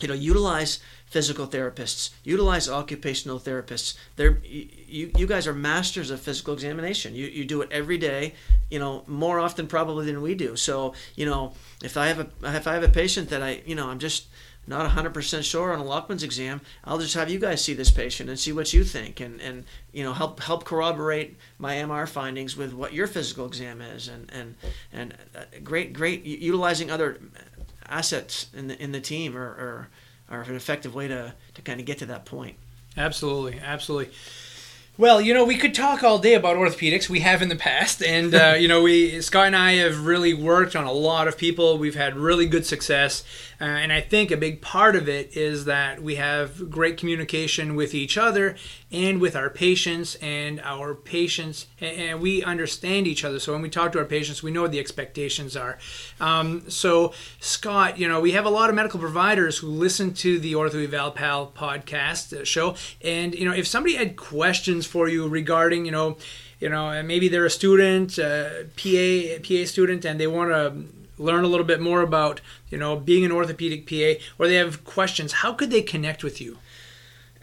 you 0.00 0.08
know, 0.08 0.14
utilize 0.14 0.80
physical 1.06 1.46
therapists, 1.46 2.10
utilize 2.22 2.68
occupational 2.68 3.40
therapists. 3.40 3.96
They're, 4.16 4.38
you, 4.44 5.10
you 5.16 5.26
guys 5.26 5.46
are 5.46 5.54
masters 5.54 6.10
of 6.10 6.20
physical 6.20 6.54
examination. 6.54 7.14
You, 7.14 7.26
you 7.26 7.44
do 7.44 7.62
it 7.62 7.68
every 7.72 7.98
day, 7.98 8.34
you 8.70 8.78
know, 8.78 9.04
more 9.06 9.40
often 9.40 9.66
probably 9.66 10.06
than 10.06 10.20
we 10.20 10.34
do. 10.34 10.54
So, 10.54 10.94
you 11.16 11.26
know, 11.26 11.54
if 11.82 11.96
I 11.96 12.08
have 12.08 12.20
a, 12.20 12.28
if 12.56 12.66
I 12.66 12.74
have 12.74 12.82
a 12.82 12.88
patient 12.88 13.30
that 13.30 13.42
I, 13.42 13.62
you 13.64 13.74
know, 13.74 13.88
I'm 13.88 13.98
just 13.98 14.26
not 14.68 14.90
100% 14.90 15.42
sure 15.42 15.72
on 15.72 15.80
a 15.80 15.84
Lachman's 15.84 16.22
exam, 16.22 16.60
I'll 16.84 16.98
just 16.98 17.14
have 17.14 17.30
you 17.30 17.38
guys 17.38 17.64
see 17.64 17.74
this 17.74 17.90
patient 17.90 18.28
and 18.28 18.38
see 18.38 18.52
what 18.52 18.72
you 18.72 18.84
think 18.84 19.20
and, 19.20 19.40
and 19.40 19.64
you 19.92 20.04
know, 20.04 20.12
help, 20.12 20.40
help 20.40 20.64
corroborate 20.64 21.36
my 21.58 21.74
MR 21.76 22.08
findings 22.08 22.56
with 22.56 22.72
what 22.72 22.92
your 22.92 23.06
physical 23.06 23.46
exam 23.46 23.80
is 23.80 24.08
and, 24.08 24.30
and, 24.32 24.54
and 24.92 25.14
uh, 25.34 25.44
great, 25.64 25.92
great 25.92 26.24
utilizing 26.24 26.90
other 26.90 27.18
assets 27.88 28.48
in 28.54 28.68
the, 28.68 28.82
in 28.82 28.92
the 28.92 29.00
team 29.00 29.36
or 29.36 29.88
are 30.30 30.42
an 30.42 30.56
effective 30.56 30.94
way 30.94 31.08
to, 31.08 31.32
to 31.54 31.62
kind 31.62 31.80
of 31.80 31.86
get 31.86 31.98
to 31.98 32.06
that 32.06 32.24
point. 32.24 32.56
Absolutely, 32.96 33.60
absolutely. 33.60 34.12
Well, 35.00 35.20
you 35.20 35.32
know, 35.32 35.44
we 35.44 35.56
could 35.56 35.76
talk 35.76 36.02
all 36.02 36.18
day 36.18 36.34
about 36.34 36.56
orthopedics. 36.56 37.08
We 37.08 37.20
have 37.20 37.40
in 37.40 37.48
the 37.48 37.54
past, 37.54 38.02
and 38.02 38.34
uh, 38.34 38.56
you 38.58 38.66
know, 38.66 38.82
we 38.82 39.20
Scott 39.20 39.46
and 39.46 39.54
I 39.54 39.74
have 39.74 40.04
really 40.04 40.34
worked 40.34 40.74
on 40.74 40.86
a 40.86 40.92
lot 40.92 41.28
of 41.28 41.38
people. 41.38 41.78
We've 41.78 41.94
had 41.94 42.16
really 42.16 42.46
good 42.46 42.66
success, 42.66 43.22
uh, 43.60 43.64
and 43.64 43.92
I 43.92 44.00
think 44.00 44.32
a 44.32 44.36
big 44.36 44.60
part 44.60 44.96
of 44.96 45.08
it 45.08 45.36
is 45.36 45.66
that 45.66 46.02
we 46.02 46.16
have 46.16 46.68
great 46.68 46.96
communication 46.96 47.76
with 47.76 47.94
each 47.94 48.18
other 48.18 48.56
and 48.90 49.20
with 49.20 49.36
our 49.36 49.50
patients, 49.50 50.16
and 50.16 50.60
our 50.62 50.94
patients, 50.94 51.66
and 51.80 52.20
we 52.20 52.42
understand 52.42 53.06
each 53.06 53.22
other. 53.24 53.38
So 53.38 53.52
when 53.52 53.62
we 53.62 53.68
talk 53.68 53.92
to 53.92 53.98
our 53.98 54.04
patients, 54.04 54.42
we 54.42 54.50
know 54.50 54.62
what 54.62 54.72
the 54.72 54.80
expectations 54.80 55.56
are. 55.56 55.78
Um, 56.20 56.68
so, 56.70 57.12
Scott, 57.38 57.98
you 57.98 58.08
know, 58.08 58.20
we 58.20 58.32
have 58.32 58.46
a 58.46 58.50
lot 58.50 58.70
of 58.70 58.74
medical 58.74 58.98
providers 58.98 59.58
who 59.58 59.68
listen 59.68 60.14
to 60.14 60.40
the 60.40 60.54
Ortho 60.54 60.82
Eval 60.82 61.12
Pal 61.12 61.52
podcast 61.54 62.36
uh, 62.36 62.44
show, 62.44 62.74
and 63.02 63.34
you 63.34 63.44
know, 63.44 63.54
if 63.54 63.66
somebody 63.68 63.94
had 63.94 64.16
questions 64.16 64.87
for 64.88 65.08
you 65.08 65.28
regarding, 65.28 65.84
you 65.86 65.92
know, 65.92 66.16
you 66.60 66.68
know, 66.68 67.02
maybe 67.02 67.28
they're 67.28 67.44
a 67.44 67.50
student, 67.50 68.18
uh, 68.18 68.64
PA 68.76 69.38
PA 69.46 69.64
student, 69.64 70.04
and 70.04 70.18
they 70.18 70.26
want 70.26 70.50
to 70.50 71.22
learn 71.22 71.44
a 71.44 71.48
little 71.48 71.66
bit 71.66 71.80
more 71.80 72.00
about, 72.00 72.40
you 72.70 72.78
know, 72.78 72.96
being 72.96 73.24
an 73.24 73.32
orthopedic 73.32 73.86
PA, 73.86 74.20
or 74.38 74.48
they 74.48 74.54
have 74.54 74.84
questions. 74.84 75.32
How 75.34 75.52
could 75.52 75.70
they 75.70 75.82
connect 75.82 76.24
with 76.24 76.40
you? 76.40 76.58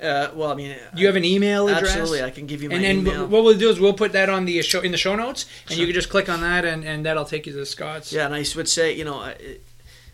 Uh, 0.02 0.30
well, 0.36 0.52
I 0.52 0.56
mean, 0.56 0.76
do 0.94 1.02
you 1.02 1.08
have 1.08 1.16
an 1.16 1.24
email 1.24 1.70
address? 1.70 1.96
Absolutely, 1.96 2.24
I 2.24 2.30
can 2.30 2.46
give 2.48 2.62
you 2.62 2.70
my 2.70 2.76
and 2.76 2.84
then 2.84 2.98
email. 3.00 3.28
what 3.28 3.46
we'll 3.46 3.58
do 3.58 3.70
is 3.70 3.80
we'll 3.80 3.94
put 3.94 4.12
that 4.12 4.30
on 4.30 4.44
the 4.44 4.62
show 4.62 4.82
in 4.82 4.92
the 4.92 4.98
show 4.98 5.16
notes, 5.16 5.46
and 5.70 5.78
you 5.78 5.86
can 5.86 5.96
just 5.96 6.10
click 6.10 6.28
on 6.28 6.42
that, 6.42 6.66
and, 6.66 6.84
and 6.84 7.06
that'll 7.06 7.24
take 7.24 7.48
you 7.48 7.54
to 7.54 7.66
Scott's. 7.66 8.12
Yeah, 8.12 8.26
and 8.26 8.36
I 8.36 8.44
would 8.56 8.68
say, 8.68 8.94
you 8.94 9.06
know, 9.06 9.16
I, 9.16 9.36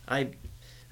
I 0.08 0.28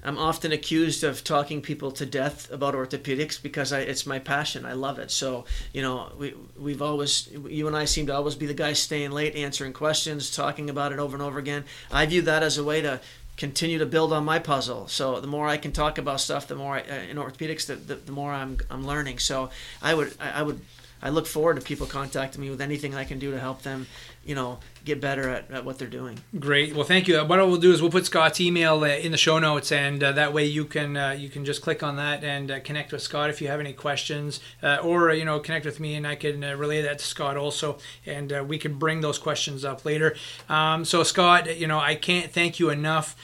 I'm 0.02 0.18
often 0.18 0.52
accused 0.52 1.04
of 1.04 1.22
talking 1.24 1.60
people 1.60 1.90
to 1.92 2.06
death 2.06 2.50
about 2.50 2.74
orthopedics 2.74 3.40
because 3.42 3.72
I, 3.72 3.80
it's 3.80 4.06
my 4.06 4.18
passion. 4.18 4.64
I 4.64 4.72
love 4.72 4.98
it. 4.98 5.10
So, 5.10 5.44
you 5.72 5.82
know, 5.82 6.10
we, 6.18 6.34
we've 6.58 6.82
always, 6.82 7.28
you 7.30 7.66
and 7.66 7.76
I 7.76 7.84
seem 7.84 8.06
to 8.06 8.14
always 8.14 8.34
be 8.34 8.46
the 8.46 8.54
guys 8.54 8.78
staying 8.78 9.10
late, 9.10 9.36
answering 9.36 9.72
questions, 9.72 10.34
talking 10.34 10.70
about 10.70 10.92
it 10.92 10.98
over 10.98 11.14
and 11.14 11.22
over 11.22 11.38
again. 11.38 11.64
I 11.90 12.06
view 12.06 12.22
that 12.22 12.42
as 12.42 12.56
a 12.56 12.64
way 12.64 12.80
to 12.80 13.00
continue 13.36 13.78
to 13.78 13.86
build 13.86 14.12
on 14.12 14.24
my 14.24 14.38
puzzle. 14.38 14.86
So 14.88 15.20
the 15.20 15.26
more 15.26 15.46
I 15.46 15.56
can 15.56 15.72
talk 15.72 15.98
about 15.98 16.20
stuff, 16.20 16.46
the 16.46 16.56
more 16.56 16.74
I, 16.74 16.80
uh, 16.82 16.94
in 17.10 17.16
orthopedics, 17.16 17.66
the, 17.66 17.76
the, 17.76 17.94
the, 17.94 18.12
more 18.12 18.32
I'm, 18.32 18.58
I'm 18.70 18.86
learning. 18.86 19.18
So 19.18 19.50
I 19.82 19.94
would, 19.94 20.14
I, 20.20 20.30
I 20.30 20.42
would, 20.42 20.60
I 21.02 21.08
look 21.08 21.26
forward 21.26 21.56
to 21.56 21.62
people 21.62 21.86
contacting 21.86 22.40
me 22.42 22.50
with 22.50 22.60
anything 22.60 22.94
I 22.94 23.04
can 23.04 23.18
do 23.18 23.30
to 23.30 23.40
help 23.40 23.62
them, 23.62 23.86
you 24.24 24.34
know, 24.34 24.58
get 24.84 25.00
better 25.00 25.28
at, 25.28 25.50
at 25.50 25.64
what 25.64 25.78
they're 25.78 25.88
doing. 25.88 26.18
Great. 26.38 26.74
Well, 26.74 26.84
thank 26.84 27.08
you. 27.08 27.18
What 27.18 27.38
we'll 27.38 27.56
do 27.56 27.72
is 27.72 27.82
we'll 27.82 27.90
put 27.90 28.06
Scott's 28.06 28.40
email 28.40 28.80
uh, 28.80 28.88
in 28.88 29.12
the 29.12 29.18
show 29.18 29.38
notes, 29.38 29.72
and 29.72 30.02
uh, 30.02 30.12
that 30.12 30.32
way 30.32 30.44
you 30.44 30.64
can 30.64 30.96
uh, 30.96 31.10
you 31.10 31.28
can 31.28 31.44
just 31.44 31.62
click 31.62 31.82
on 31.82 31.96
that 31.96 32.24
and 32.24 32.50
uh, 32.50 32.60
connect 32.60 32.92
with 32.92 33.02
Scott 33.02 33.30
if 33.30 33.40
you 33.40 33.48
have 33.48 33.60
any 33.60 33.72
questions, 33.72 34.40
uh, 34.62 34.78
or 34.82 35.12
you 35.12 35.24
know 35.24 35.38
connect 35.40 35.66
with 35.66 35.80
me 35.80 35.94
and 35.94 36.06
I 36.06 36.14
can 36.14 36.42
uh, 36.42 36.54
relay 36.54 36.82
that 36.82 36.98
to 36.98 37.04
Scott 37.04 37.36
also, 37.36 37.78
and 38.06 38.48
we 38.48 38.58
can 38.58 38.78
bring 38.78 39.00
those 39.00 39.18
questions 39.18 39.64
up 39.64 39.84
later. 39.84 40.14
Um, 40.48 40.84
so 40.84 41.02
Scott, 41.02 41.58
you 41.58 41.66
know 41.66 41.78
I 41.78 41.94
can't 41.94 42.30
thank 42.30 42.58
you 42.58 42.70
enough 42.70 43.16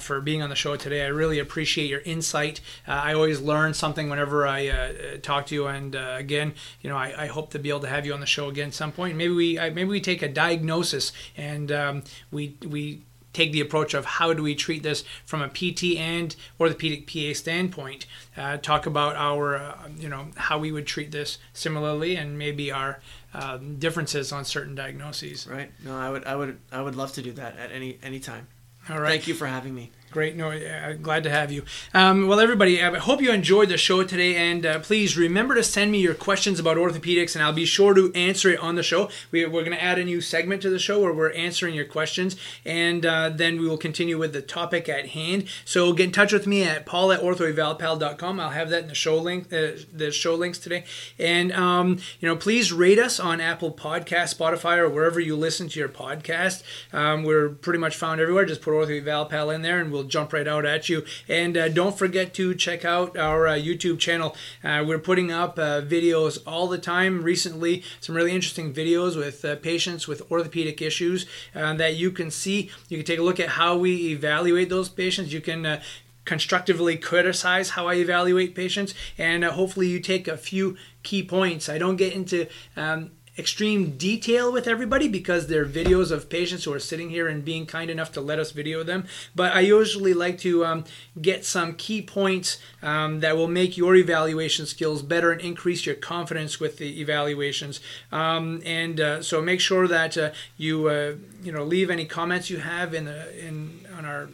for 0.00 0.20
being 0.20 0.42
on 0.42 0.50
the 0.50 0.56
show 0.56 0.76
today. 0.76 1.04
I 1.04 1.08
really 1.08 1.38
appreciate 1.38 1.88
your 1.88 2.00
insight. 2.00 2.60
I 2.86 3.14
always 3.14 3.40
learn 3.40 3.74
something 3.74 4.08
whenever 4.08 4.46
I 4.46 5.18
talk 5.22 5.46
to 5.46 5.54
you, 5.54 5.66
and 5.66 5.94
again, 5.94 6.54
you 6.82 6.90
know 6.90 6.96
I, 6.96 7.24
I, 7.24 7.26
hope 7.26 7.50
to 7.50 7.58
be 7.58 7.68
able 7.68 7.80
to 7.80 7.88
have 7.88 8.04
you 8.04 8.12
on 8.12 8.20
the 8.20 8.26
show 8.26 8.48
again 8.48 8.68
at 8.68 8.74
some 8.74 8.92
point. 8.92 9.16
Maybe 9.16 9.32
we 9.32 9.54
maybe 9.56 9.84
we 9.84 10.00
take 10.00 10.22
a 10.22 10.28
diagnosis 10.28 10.99
and 11.36 11.70
um, 11.72 12.04
we 12.30 12.56
we 12.66 13.02
take 13.32 13.52
the 13.52 13.60
approach 13.60 13.94
of 13.94 14.04
how 14.04 14.32
do 14.32 14.42
we 14.42 14.54
treat 14.54 14.82
this 14.82 15.04
from 15.24 15.42
a 15.42 15.48
PT 15.48 15.96
and 15.96 16.34
orthopedic 16.58 17.06
PA 17.06 17.32
standpoint. 17.34 18.06
Uh, 18.36 18.56
talk 18.56 18.86
about 18.86 19.16
our, 19.16 19.56
uh, 19.56 19.88
you 19.96 20.08
know, 20.08 20.26
how 20.36 20.58
we 20.58 20.72
would 20.72 20.86
treat 20.86 21.12
this 21.12 21.38
similarly, 21.52 22.16
and 22.16 22.38
maybe 22.38 22.72
our 22.72 23.00
um, 23.32 23.76
differences 23.78 24.32
on 24.32 24.44
certain 24.44 24.74
diagnoses. 24.74 25.46
Right. 25.46 25.70
No, 25.84 25.96
I 25.96 26.10
would, 26.10 26.24
I 26.24 26.36
would, 26.36 26.58
I 26.72 26.82
would 26.82 26.96
love 26.96 27.12
to 27.12 27.22
do 27.22 27.32
that 27.32 27.56
at 27.56 27.70
any 27.70 27.98
any 28.02 28.20
time. 28.20 28.48
All 28.88 28.98
right. 28.98 29.10
Thank 29.10 29.28
you 29.28 29.34
for 29.34 29.46
having 29.46 29.74
me. 29.74 29.90
Great. 30.10 30.34
No, 30.34 30.50
uh, 30.50 30.94
glad 30.94 31.22
to 31.22 31.30
have 31.30 31.52
you. 31.52 31.62
Um, 31.94 32.26
well, 32.26 32.40
everybody, 32.40 32.82
I 32.82 32.98
hope 32.98 33.22
you 33.22 33.30
enjoyed 33.30 33.68
the 33.68 33.76
show 33.78 34.02
today. 34.02 34.34
And 34.34 34.66
uh, 34.66 34.80
please 34.80 35.16
remember 35.16 35.54
to 35.54 35.62
send 35.62 35.92
me 35.92 36.00
your 36.00 36.14
questions 36.14 36.58
about 36.58 36.76
orthopedics, 36.78 37.36
and 37.36 37.44
I'll 37.44 37.52
be 37.52 37.64
sure 37.64 37.94
to 37.94 38.12
answer 38.12 38.50
it 38.50 38.58
on 38.58 38.74
the 38.74 38.82
show. 38.82 39.08
We, 39.30 39.44
are 39.44 39.48
going 39.48 39.70
to 39.70 39.80
add 39.80 40.00
a 40.00 40.04
new 40.04 40.20
segment 40.20 40.62
to 40.62 40.70
the 40.70 40.80
show 40.80 41.00
where 41.00 41.12
we're 41.12 41.30
answering 41.30 41.76
your 41.76 41.84
questions, 41.84 42.34
and 42.64 43.06
uh, 43.06 43.28
then 43.28 43.60
we 43.60 43.68
will 43.68 43.78
continue 43.78 44.18
with 44.18 44.32
the 44.32 44.42
topic 44.42 44.88
at 44.88 45.10
hand. 45.10 45.46
So 45.64 45.92
get 45.92 46.06
in 46.06 46.12
touch 46.12 46.32
with 46.32 46.44
me 46.44 46.64
at 46.64 46.86
paul 46.86 47.12
at 47.12 47.20
orthoevalpal.com. 47.20 48.40
I'll 48.40 48.50
have 48.50 48.70
that 48.70 48.82
in 48.82 48.88
the 48.88 48.96
show 48.96 49.16
link, 49.16 49.52
uh, 49.52 49.78
the 49.92 50.10
show 50.10 50.34
links 50.34 50.58
today. 50.58 50.86
And, 51.20 51.52
um, 51.52 52.00
you 52.18 52.26
know, 52.26 52.34
please 52.34 52.72
rate 52.72 52.98
us 52.98 53.20
on 53.20 53.40
Apple 53.40 53.70
Podcast, 53.70 54.36
Spotify, 54.36 54.78
or 54.78 54.88
wherever 54.88 55.20
you 55.20 55.36
listen 55.36 55.68
to 55.68 55.78
your 55.78 55.88
podcast. 55.88 56.64
Um, 56.92 57.22
we're 57.22 57.50
pretty 57.50 57.78
much 57.78 57.94
found 57.94 58.20
everywhere. 58.20 58.44
Just 58.44 58.62
put 58.62 58.74
orthoevalpal 58.74 59.54
in 59.54 59.62
there, 59.62 59.78
and 59.78 59.92
we'll 59.92 59.99
will 60.00 60.08
jump 60.08 60.32
right 60.32 60.48
out 60.48 60.64
at 60.64 60.88
you. 60.88 61.04
And 61.28 61.56
uh, 61.56 61.68
don't 61.68 61.96
forget 61.96 62.34
to 62.34 62.54
check 62.54 62.84
out 62.84 63.16
our 63.16 63.46
uh, 63.46 63.54
YouTube 63.54 63.98
channel. 63.98 64.34
Uh, 64.64 64.84
we're 64.86 64.98
putting 64.98 65.30
up 65.30 65.58
uh, 65.58 65.82
videos 65.82 66.38
all 66.46 66.66
the 66.68 66.78
time. 66.78 67.22
Recently, 67.22 67.82
some 68.00 68.16
really 68.16 68.32
interesting 68.32 68.72
videos 68.72 69.16
with 69.16 69.44
uh, 69.44 69.56
patients 69.56 70.08
with 70.08 70.30
orthopedic 70.30 70.80
issues 70.80 71.26
that 71.54 71.96
you 71.96 72.10
can 72.10 72.30
see. 72.30 72.70
You 72.88 72.98
can 72.98 73.06
take 73.06 73.18
a 73.18 73.22
look 73.22 73.40
at 73.40 73.50
how 73.50 73.76
we 73.76 74.08
evaluate 74.08 74.68
those 74.68 74.88
patients. 74.88 75.32
You 75.32 75.40
can 75.40 75.80
constructively 76.24 76.96
criticize 76.96 77.70
how 77.70 77.88
I 77.88 77.94
evaluate 77.94 78.54
patients, 78.54 78.94
and 79.18 79.44
hopefully 79.44 79.88
you 79.88 80.00
take 80.00 80.28
a 80.28 80.36
few 80.36 80.76
key 81.02 81.22
points. 81.22 81.68
I 81.68 81.78
don't 81.78 81.96
get 81.96 82.12
into 82.12 82.46
um, 82.76 83.10
extreme 83.40 83.96
detail 83.96 84.52
with 84.52 84.68
everybody 84.68 85.08
because 85.08 85.46
they're 85.46 85.66
videos 85.66 86.12
of 86.12 86.28
patients 86.28 86.64
who 86.64 86.72
are 86.72 86.78
sitting 86.78 87.10
here 87.10 87.26
and 87.26 87.44
being 87.44 87.66
kind 87.66 87.90
enough 87.90 88.12
to 88.12 88.20
let 88.20 88.38
us 88.38 88.52
video 88.52 88.84
them. 88.84 89.06
But 89.34 89.54
I 89.54 89.60
usually 89.60 90.14
like 90.14 90.38
to 90.40 90.64
um, 90.64 90.84
get 91.20 91.44
some 91.44 91.74
key 91.74 92.02
points 92.02 92.58
um, 92.82 93.20
that 93.20 93.36
will 93.36 93.48
make 93.48 93.76
your 93.76 93.96
evaluation 93.96 94.66
skills 94.66 95.02
better 95.02 95.32
and 95.32 95.40
increase 95.40 95.86
your 95.86 95.96
confidence 95.96 96.60
with 96.60 96.76
the 96.76 97.00
evaluations. 97.00 97.80
Um, 98.12 98.62
and 98.64 99.00
uh, 99.00 99.22
so 99.22 99.40
make 99.42 99.60
sure 99.60 99.88
that 99.88 100.16
uh, 100.16 100.30
you 100.56 100.88
uh, 100.88 101.14
you 101.42 101.50
know 101.50 101.64
leave 101.64 101.90
any 101.90 102.04
comments 102.04 102.50
you 102.50 102.58
have 102.58 102.94
in 102.94 103.06
the 103.06 103.46
in 103.46 103.86
on 103.96 104.04
our 104.04 104.28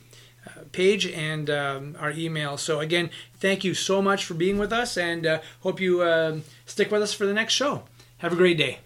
uh, 0.47 0.51
page 0.73 1.07
and 1.07 1.49
um, 1.49 1.97
our 2.01 2.11
email. 2.11 2.57
So 2.57 2.81
again, 2.81 3.11
thank 3.38 3.64
you 3.64 3.73
so 3.75 4.03
much 4.03 4.25
for 4.25 4.35
being 4.35 4.59
with 4.59 4.73
us, 4.73 4.97
and 4.97 5.27
uh, 5.27 5.40
hope 5.61 5.81
you 5.81 6.03
uh, 6.03 6.38
stick 6.66 6.90
with 6.90 7.03
us 7.03 7.14
for 7.14 7.25
the 7.25 7.35
next 7.35 7.55
show. 7.55 7.85
Have 8.19 8.33
a 8.33 8.37
great 8.37 8.59
day. 8.59 8.86